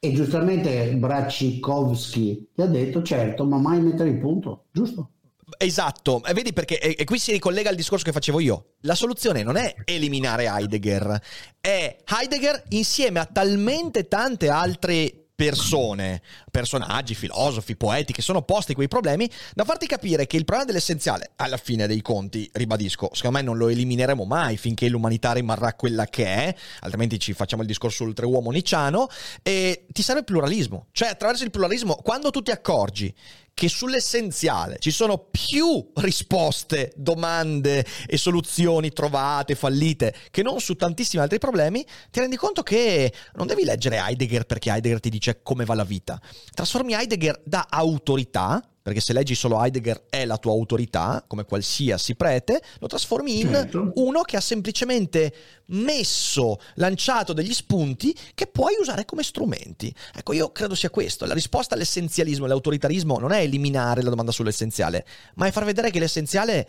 [0.00, 5.10] e giustamente Bracikowski ti ha detto, certo, ma mai mettere il punto, giusto?
[5.56, 8.74] Esatto, e vedi perché, e, e, qui si ricollega al discorso che facevo io.
[8.80, 11.20] La soluzione non è eliminare Heidegger,
[11.60, 16.20] è Heidegger insieme a talmente tante altre persone,
[16.50, 21.30] personaggi, filosofi, poeti che sono posti quei problemi, da farti capire che il problema dell'essenziale,
[21.36, 26.06] alla fine dei conti, ribadisco, secondo me non lo elimineremo mai finché l'umanità rimarrà quella
[26.06, 29.06] che è, altrimenti ci facciamo il discorso oltreuomo nicciano,
[29.44, 30.86] e ti serve il pluralismo.
[30.90, 33.14] Cioè, attraverso il pluralismo, quando tu ti accorgi
[33.58, 41.20] che sull'essenziale ci sono più risposte, domande e soluzioni trovate, fallite, che non su tantissimi
[41.20, 45.64] altri problemi, ti rendi conto che non devi leggere Heidegger perché Heidegger ti dice come
[45.64, 46.20] va la vita.
[46.54, 52.14] Trasformi Heidegger da autorità, perché se leggi solo Heidegger è la tua autorità, come qualsiasi
[52.14, 53.92] prete, lo trasformi in certo.
[53.96, 55.32] uno che ha semplicemente
[55.66, 59.94] messo, lanciato degli spunti che puoi usare come strumenti.
[60.14, 61.26] Ecco, io credo sia questo.
[61.26, 65.90] La risposta all'essenzialismo e all'autoritarismo non è eliminare la domanda sull'essenziale, ma è far vedere
[65.90, 66.68] che l'essenziale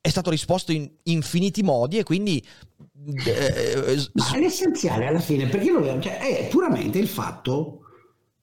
[0.00, 2.44] è stato risposto in infiniti modi e quindi...
[3.26, 7.82] Eh, ma l'essenziale alla fine, perché lo, cioè, è puramente il fatto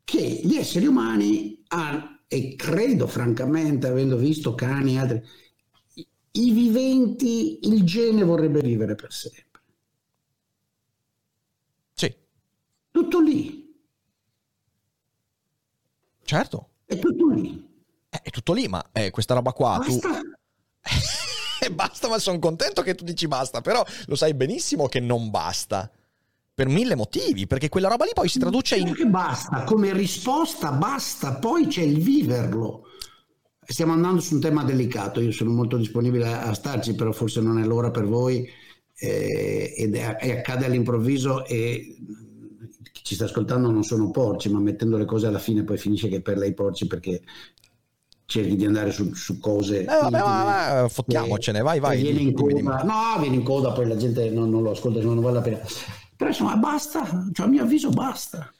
[0.03, 5.23] che gli esseri umani hanno e credo francamente, avendo visto cani e altri,
[6.31, 9.61] i viventi, il gene vorrebbe vivere per sempre.
[11.93, 12.15] Sì.
[12.91, 13.65] Tutto lì.
[16.23, 16.69] Certo.
[16.85, 17.65] È tutto lì.
[18.09, 19.77] Eh, è tutto lì, ma eh, questa roba qua...
[19.79, 20.19] Basta.
[20.19, 21.73] Tu...
[21.73, 25.89] basta, ma sono contento che tu dici basta, però lo sai benissimo che non basta
[26.57, 28.91] per mille motivi, perché quella roba lì poi si traduce in...
[28.91, 32.85] Che basta, come risposta basta, poi c'è il viverlo.
[33.63, 37.59] Stiamo andando su un tema delicato, io sono molto disponibile a starci, però forse non
[37.59, 38.49] è l'ora per voi
[38.95, 41.95] eh, ed è, è, accade all'improvviso e
[42.91, 46.07] chi ci sta ascoltando non sono porci, ma mettendo le cose alla fine poi finisce
[46.07, 47.21] che per lei porci perché
[48.25, 49.81] cerchi di andare su, su cose.
[49.81, 52.01] Eh, vabbè, vabbè, fottiamocene, vai, vai.
[52.01, 55.19] Vieni in coda, no, vieni in coda, poi la gente non, non lo ascolta, non
[55.19, 55.59] vale la pena.
[56.17, 58.51] Però insomma basta, cioè, a mio avviso basta.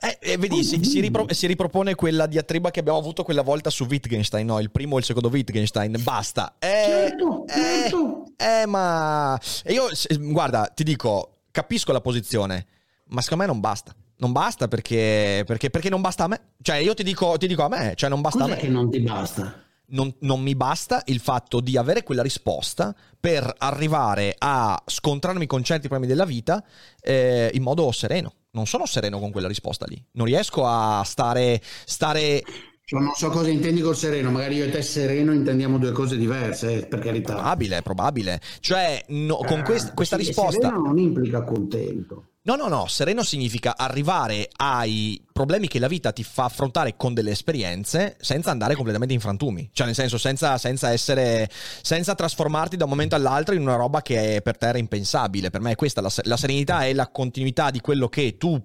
[0.00, 3.68] Eh, eh, vedi, si, si, ripro- si, ripropone quella diatriba che abbiamo avuto quella volta
[3.68, 4.58] su Wittgenstein, no?
[4.60, 6.54] Il primo e il secondo Wittgenstein, basta.
[6.58, 8.24] Eh, certo, eh, certo.
[8.38, 9.38] Eh, ma...
[9.66, 9.88] io,
[10.20, 12.66] guarda, ti dico, capisco la posizione,
[13.08, 13.94] ma secondo me non basta.
[14.16, 16.40] Non basta perché, perché, perché non basta a me.
[16.62, 18.60] Cioè, io ti dico, ti dico a me, cioè non basta Cos'è a me.
[18.60, 19.64] che non ti basta?
[19.92, 25.62] Non, non, mi basta il fatto di avere quella risposta per arrivare a scontrarmi con
[25.62, 26.62] certi problemi della vita
[27.00, 28.34] eh, in modo sereno.
[28.52, 30.02] Non sono sereno con quella risposta lì.
[30.12, 31.60] Non riesco a stare.
[31.84, 32.42] stare
[32.84, 36.16] cioè, non so cosa intendi col sereno, magari io e te sereno intendiamo due cose
[36.16, 37.34] diverse, eh, per carità.
[37.34, 38.40] Probabile, probabile.
[38.60, 40.68] Cioè, no, con quest- questa sì, risposta...
[40.68, 42.31] Sereno non implica contento.
[42.44, 47.14] No, no, no, sereno significa arrivare ai problemi che la vita ti fa affrontare con
[47.14, 49.70] delle esperienze senza andare completamente in frantumi.
[49.72, 51.48] Cioè, nel senso, senza, senza essere.
[51.82, 55.50] senza trasformarti da un momento all'altro in una roba che è per terra impensabile.
[55.50, 58.60] Per me è questa la, la serenità è la continuità di quello che tu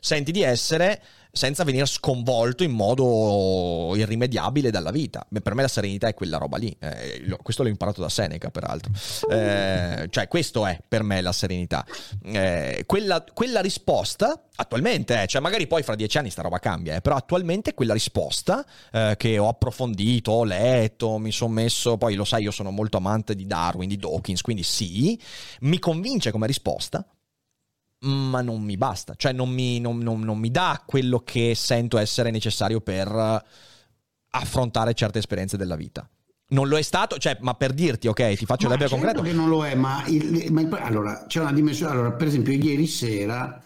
[0.00, 1.02] senti di essere
[1.38, 5.24] senza venire sconvolto in modo irrimediabile dalla vita.
[5.28, 6.76] Beh, per me la serenità è quella roba lì.
[6.80, 8.92] Eh, questo l'ho imparato da Seneca, peraltro.
[9.30, 11.86] Eh, cioè, questo è per me la serenità.
[12.24, 16.96] Eh, quella, quella, risposta, attualmente, eh, cioè magari poi fra dieci anni sta roba cambia,
[16.96, 22.16] eh, però attualmente quella risposta eh, che ho approfondito, ho letto, mi sono messo, poi
[22.16, 25.16] lo sai, io sono molto amante di Darwin, di Dawkins, quindi sì,
[25.60, 27.06] mi convince come risposta
[28.00, 31.98] ma non mi basta, cioè non mi, non, non, non mi, dà quello che sento
[31.98, 33.44] essere necessario per
[34.30, 36.08] affrontare certe esperienze della vita.
[36.50, 39.22] Non lo è stato, cioè, ma per dirti, ok, ti faccio l'esempio certo concreto.
[39.22, 41.92] che non lo è, ma, il, ma il, allora c'è una dimensione.
[41.92, 43.62] Allora, per esempio, ieri sera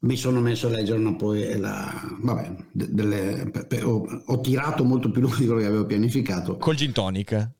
[0.00, 2.16] mi sono messo a leggere una poesia.
[2.20, 3.52] Vabbè, delle,
[3.82, 6.56] ho, ho, tirato molto più lungo di quello che avevo pianificato.
[6.56, 7.50] Col gin tonic?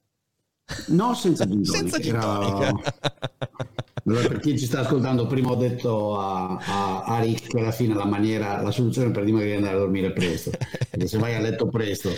[0.88, 1.76] No, senza gin tonic.
[1.76, 2.60] senza gin tonic.
[2.60, 2.72] Era...
[4.06, 7.72] Allora, per chi ci sta ascoltando, prima ho detto a, a, a Rick che alla
[7.72, 10.52] fine la maniera, la soluzione per prima di andare a dormire presto.
[10.90, 12.10] Perché se vai a letto presto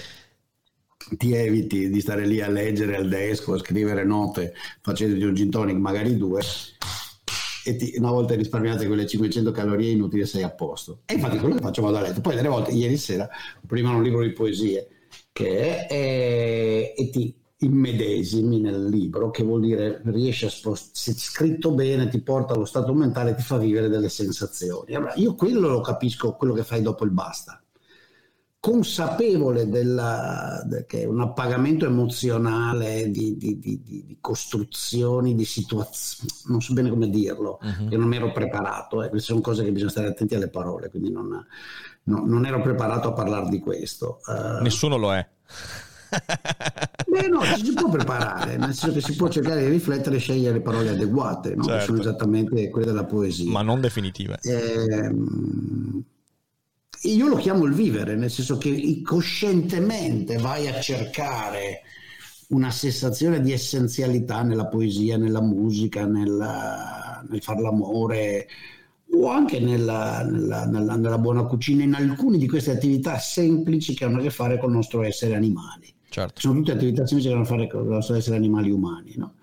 [1.16, 5.34] ti eviti di stare lì a leggere al desk o a scrivere note facendoti un
[5.34, 6.42] gin tonic, magari due,
[7.64, 11.00] e ti, una volta risparmiate quelle 500 calorie inutili sei a posto.
[11.06, 12.20] E infatti quello che faccio vado a letto.
[12.20, 13.28] Poi delle volte, ieri sera,
[13.66, 14.88] prima un libro di poesie
[15.32, 21.12] che è, e, e ti immedesimi nel libro, che vuol dire riesce a spostare, se
[21.14, 24.94] scritto bene ti porta allo stato mentale, ti fa vivere delle sensazioni.
[24.94, 27.60] Allora, io quello lo capisco, quello che fai dopo il basta.
[28.60, 36.30] Consapevole della, de, che è un appagamento emozionale di, di, di, di, costruzioni, di situazioni,
[36.46, 37.96] non so bene come dirlo, uh-huh.
[37.96, 39.08] non mi ero preparato, eh.
[39.08, 41.28] queste sono cose che bisogna stare attenti alle parole, quindi non,
[42.02, 44.20] no, non ero preparato a parlare di questo.
[44.26, 45.26] Uh, Nessuno lo è.
[47.10, 50.18] Beh, no, ci si può preparare, nel senso che si può cercare di riflettere e
[50.18, 51.64] scegliere le parole adeguate, no?
[51.64, 51.78] certo.
[51.78, 53.50] che sono esattamente quelle della poesia.
[53.50, 54.38] Ma non definitive.
[54.42, 55.10] Eh,
[57.02, 61.82] io lo chiamo il vivere, nel senso che coscientemente vai a cercare
[62.48, 68.48] una sensazione di essenzialità nella poesia, nella musica, nella, nel far l'amore
[69.10, 74.04] o anche nella, nella, nella, nella buona cucina, in alcune di queste attività semplici che
[74.04, 75.94] hanno a che fare con il nostro essere animali.
[76.08, 76.40] Certo.
[76.40, 79.14] Sono tutte attività che hanno a che fare con il nostro essere animali umani.
[79.16, 79.34] No?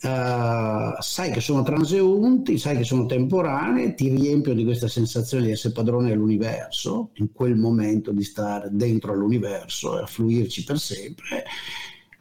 [0.00, 5.50] Uh, sai che sono transeunti, sai che sono temporanee, ti riempiono di questa sensazione di
[5.50, 11.44] essere padrone dell'universo, in quel momento di stare dentro all'universo e a fluirci per sempre,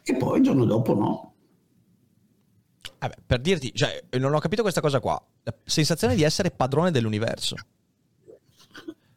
[0.02, 1.34] e poi il giorno dopo no.
[2.98, 6.90] Vabbè, per dirti, cioè, non ho capito questa cosa qua, la sensazione di essere padrone
[6.90, 7.56] dell'universo.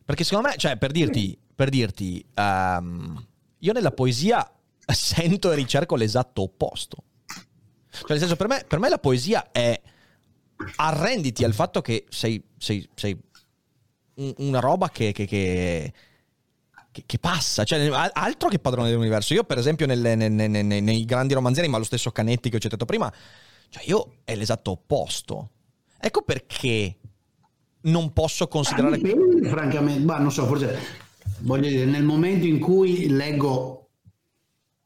[0.04, 3.26] Perché secondo me, cioè, per dirti, per dirti um,
[3.60, 4.48] io nella poesia
[4.86, 7.04] sento e ricerco l'esatto opposto.
[7.90, 9.80] Cioè, nel senso, per me, per me la poesia è
[10.76, 13.18] arrenditi al fatto che sei, sei, sei
[14.36, 15.92] una roba che, che, che,
[17.06, 19.34] che, passa, cioè altro che padrone dell'universo.
[19.34, 22.56] Io, per esempio, nelle, nei, nei, nei, nei, grandi romanzieri, ma lo stesso Canetti che
[22.56, 23.12] ho citato prima,
[23.68, 25.50] cioè io è l'esatto opposto.
[25.98, 26.96] Ecco perché
[27.82, 28.96] non posso considerare...
[28.96, 31.08] Ah, francamente, ma non so, forse
[31.42, 33.88] voglio dire, nel momento in cui leggo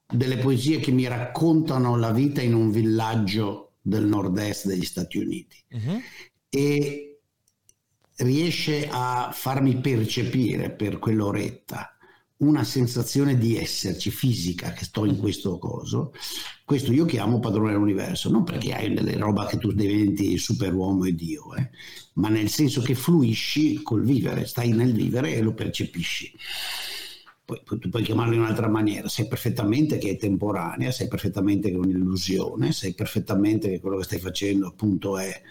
[0.07, 5.62] delle poesie che mi raccontano la vita in un villaggio del nord-est degli Stati Uniti
[5.70, 6.00] uh-huh.
[6.48, 7.18] e
[8.16, 11.96] riesce a farmi percepire per quell'oretta
[12.39, 16.12] una sensazione di esserci fisica che sto in questo coso
[16.64, 18.30] questo io chiamo padrone dell'universo.
[18.30, 21.70] Non perché hai delle roba che tu diventi superuomo e dio eh,
[22.14, 26.32] ma nel senso che fluisci col vivere stai nel vivere e lo percepisci.
[27.45, 31.74] Poi, tu puoi chiamarlo in un'altra maniera, sai perfettamente che è temporanea, sai perfettamente che
[31.74, 35.43] è un'illusione, sai perfettamente che quello che stai facendo appunto è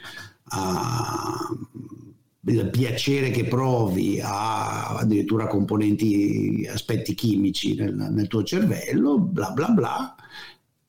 [0.49, 2.07] uh,
[2.45, 9.69] il piacere che provi ha addirittura componenti, aspetti chimici nel, nel tuo cervello, bla bla
[9.69, 10.15] bla.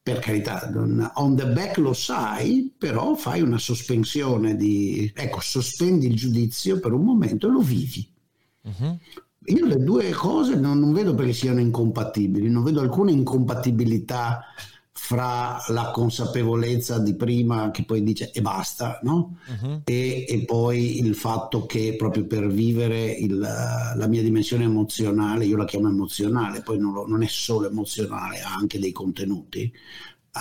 [0.03, 0.71] Per carità,
[1.15, 5.11] on the back lo sai, però fai una sospensione di...
[5.15, 8.07] Ecco, sospendi il giudizio per un momento e lo vivi.
[8.63, 8.99] Uh-huh.
[9.47, 14.45] Io le due cose non, non, vedo perché siano incompatibili, non vedo alcuna incompatibilità
[14.97, 19.39] fra la consapevolezza di prima che poi dice e basta, no?
[19.61, 19.81] Uh-huh.
[19.85, 25.57] E, e, poi il fatto che proprio per vivere il, la mia dimensione emozionale, io
[25.57, 29.71] la chiamo emozionale, poi non, lo, non, è solo emozionale, ha anche dei contenuti,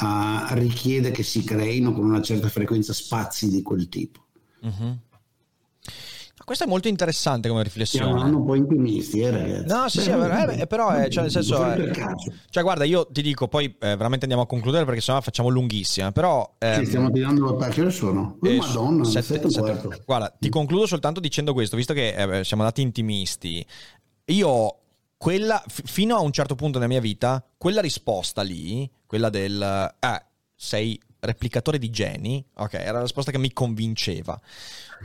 [0.02, 4.24] uh, richiede che si creino con una certa frequenza spazi di quel tipo.
[4.62, 4.98] Uh-huh.
[6.44, 8.20] Questo è molto interessante come riflessione.
[8.20, 9.66] Siamo un po' intimisti, eh, ragazzi.
[9.66, 11.64] No, sì, Beh, sì, è eh, però è, cioè, nel senso.
[11.66, 11.92] È,
[12.50, 16.12] cioè, guarda, io ti dico, poi eh, veramente andiamo a concludere perché sennò facciamo lunghissima.
[16.12, 16.56] Però.
[16.60, 18.38] Ehm, sì, stiamo tirando a che ore sono?
[18.40, 22.64] Oh, eh, Madonna, sette, sette, guarda, ti concludo soltanto dicendo questo, visto che eh, siamo
[22.64, 23.66] andati intimisti.
[24.26, 24.78] Io
[25.18, 29.62] quella, f- fino a un certo punto nella mia vita, quella risposta lì, quella del
[29.98, 34.40] eh, sei replicatore di geni, ok, era la risposta che mi convinceva.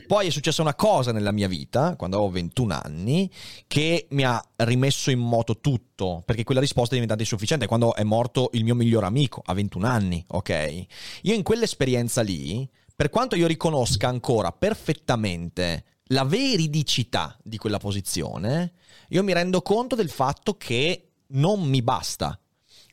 [0.06, 3.30] Poi è successa una cosa nella mia vita, quando avevo 21 anni,
[3.66, 7.66] che mi ha rimesso in moto tutto, perché quella risposta è diventata insufficiente.
[7.66, 10.86] Quando è morto il mio miglior amico, a 21 anni, ok?
[11.22, 18.72] Io in quell'esperienza lì, per quanto io riconosca ancora perfettamente la veridicità di quella posizione,
[19.08, 22.38] io mi rendo conto del fatto che non mi basta.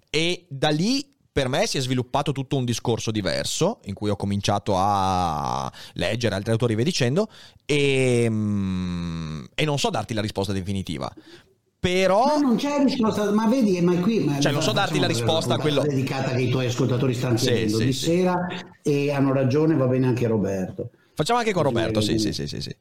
[0.10, 4.16] E da lì per me si è sviluppato tutto un discorso diverso, in cui ho
[4.16, 7.28] cominciato a leggere altri autori e via dicendo,
[7.66, 11.14] e, mm, e non so darti la risposta definitiva.
[11.78, 12.26] Però...
[12.26, 14.20] Ma non c'è risposta, ma vedi, ma qui...
[14.20, 15.82] Ma cioè, non so darti la risposta a quello...
[15.82, 18.48] dedicata che i tuoi ascoltatori stanno chiedendo sì, di sì, sera
[18.82, 20.92] e hanno ragione, va bene anche Roberto.
[21.16, 22.74] Facciamo anche con Roberto, sì, sì, sì, sì, sì.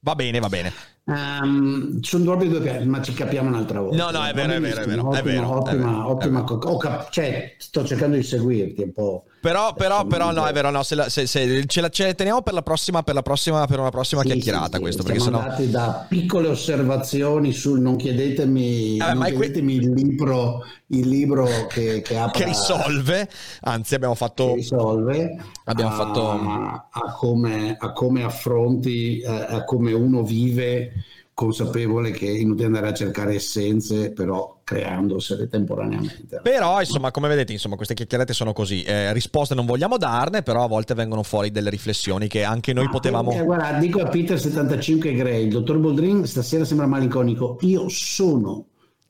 [0.00, 0.72] Va bene, va bene.
[1.08, 3.96] Um, sono proprio due piani, ma ci capiamo un'altra volta.
[3.96, 5.06] No, no, è vero, è vero, è vero.
[5.08, 9.24] Ottima, è vero, ottima, è vero, ottima, ottima cioè, sto cercando di seguirti un po'.
[9.40, 12.12] Però, però, però no, è vero, no, se, la, se, se ce, la, ce la
[12.12, 15.20] teniamo per la prossima, per la prossima, per una prossima sì, chiacchierata sì, questo, perché
[15.20, 15.38] sennò...
[15.38, 19.84] andati da piccole osservazioni sul non chiedetemi, eh, non chiedetemi que...
[19.84, 23.28] il libro, il libro che, che, apra, che risolve,
[23.60, 24.54] anzi abbiamo fatto...
[24.54, 26.30] Risolve abbiamo a, fatto...
[26.30, 30.92] a, come, a come affronti, a, a come uno vive
[31.38, 36.40] consapevole che è inutile andare a cercare essenze, però creandosele temporaneamente.
[36.42, 38.82] Però, insomma, come vedete, insomma, queste chiacchierate sono così.
[38.82, 42.86] Eh, risposte non vogliamo darne, però a volte vengono fuori delle riflessioni che anche noi
[42.86, 43.30] ah, potevamo...
[43.30, 47.58] Perché, guarda, dico a Peter75 Gray, il dottor Boldrin stasera sembra malinconico.
[47.60, 48.66] Io sono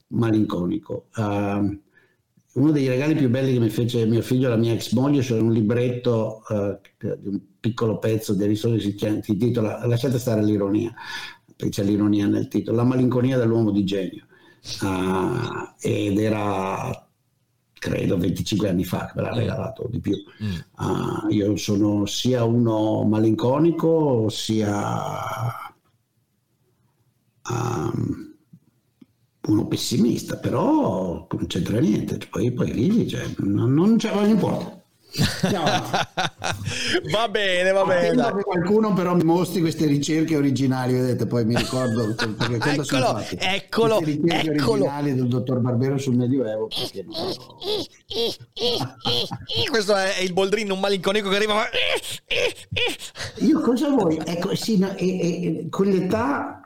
[0.09, 1.07] malinconico.
[1.17, 1.81] Uh,
[2.53, 5.23] uno dei regali più belli che mi fece mio figlio e la mia ex moglie
[5.23, 10.93] cioè un libretto uh, di un piccolo pezzo di Aristotele si intitola Lasciate stare l'ironia
[11.69, 14.27] c'è l'ironia nel titolo, La malinconia dell'uomo di genio.
[14.83, 17.09] Uh, ed era
[17.79, 19.39] credo 25 anni fa che me l'ha mm.
[19.39, 20.17] regalato di più.
[20.79, 25.01] Uh, io sono sia uno malinconico sia
[27.51, 28.35] um,
[29.49, 32.19] uno pessimista, però non c'entra niente.
[32.29, 34.83] Poi, poi ridi, cioè, non, non, non importa.
[37.11, 38.23] Va bene, va bene.
[38.23, 43.99] Che qualcuno però mi mostri queste ricerche originali, vedete, poi mi ricordo perché eccolo, eccolo,
[44.01, 44.73] ricerche eccolo.
[44.85, 46.69] originali del dottor Barbero sul Medioevo.
[47.07, 47.33] Non...
[49.71, 51.65] Questo è il Boldrin, un malinconico che arriva.
[53.37, 54.21] Io cosa vuoi?
[54.25, 56.58] Ecco, sì, no, e, e, con l'età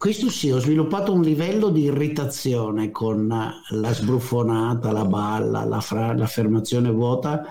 [0.00, 6.14] questo sì, ho sviluppato un livello di irritazione con la sbruffonata, la balla, la fra-
[6.14, 7.44] l'affermazione vuota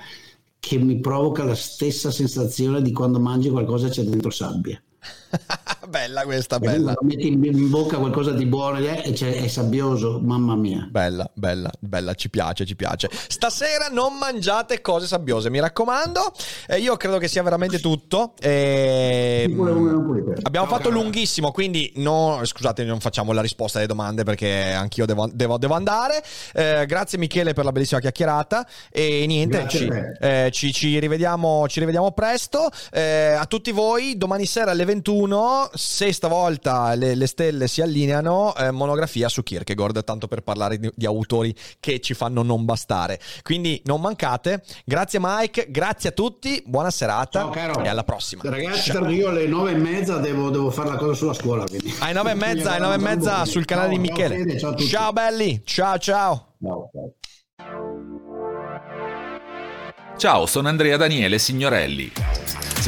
[0.58, 4.82] che mi provoca la stessa sensazione di quando mangi qualcosa e c'è dentro sabbia.
[5.88, 6.94] bella questa, bella.
[7.02, 10.88] Metti in bocca qualcosa di buono e è sabbioso, mamma mia.
[10.90, 13.10] Bella, bella, bella, ci piace, ci piace.
[13.12, 16.32] Stasera non mangiate cose sabbiose, mi raccomando.
[16.68, 18.34] Eh, io credo che sia veramente tutto.
[18.40, 19.44] E...
[20.42, 25.06] Abbiamo no, fatto lunghissimo, quindi no, scusate, non facciamo la risposta alle domande perché anch'io
[25.06, 26.24] devo, devo, devo andare.
[26.54, 31.80] Eh, grazie Michele per la bellissima chiacchierata e niente, ci, eh, ci, ci, rivediamo, ci
[31.80, 32.70] rivediamo presto.
[32.92, 35.19] Eh, a tutti voi, domani sera alle 21
[35.74, 40.90] se stavolta le, le stelle si allineano, eh, monografia su Kierkegaard, tanto per parlare di,
[40.96, 43.20] di, autori che ci fanno non bastare.
[43.42, 44.64] Quindi non mancate.
[44.86, 48.44] Grazie Mike, grazie a tutti, buona serata Ciao, e alla prossima.
[48.46, 49.10] Ragazzi, Ciao.
[49.10, 51.66] io alle nove e mezza devo, devo, fare la cosa sulla scuola.
[51.66, 51.94] Quindi.
[52.00, 54.36] Alle nove e mezza, alle nove e mezza sul canale ciao, di Michele.
[54.36, 56.54] Ciao, Fede, ciao, ciao belli, ciao ciao.
[56.62, 57.14] Ciao, ciao.
[60.18, 62.12] Ciao, sono Andrea Daniele Signorelli.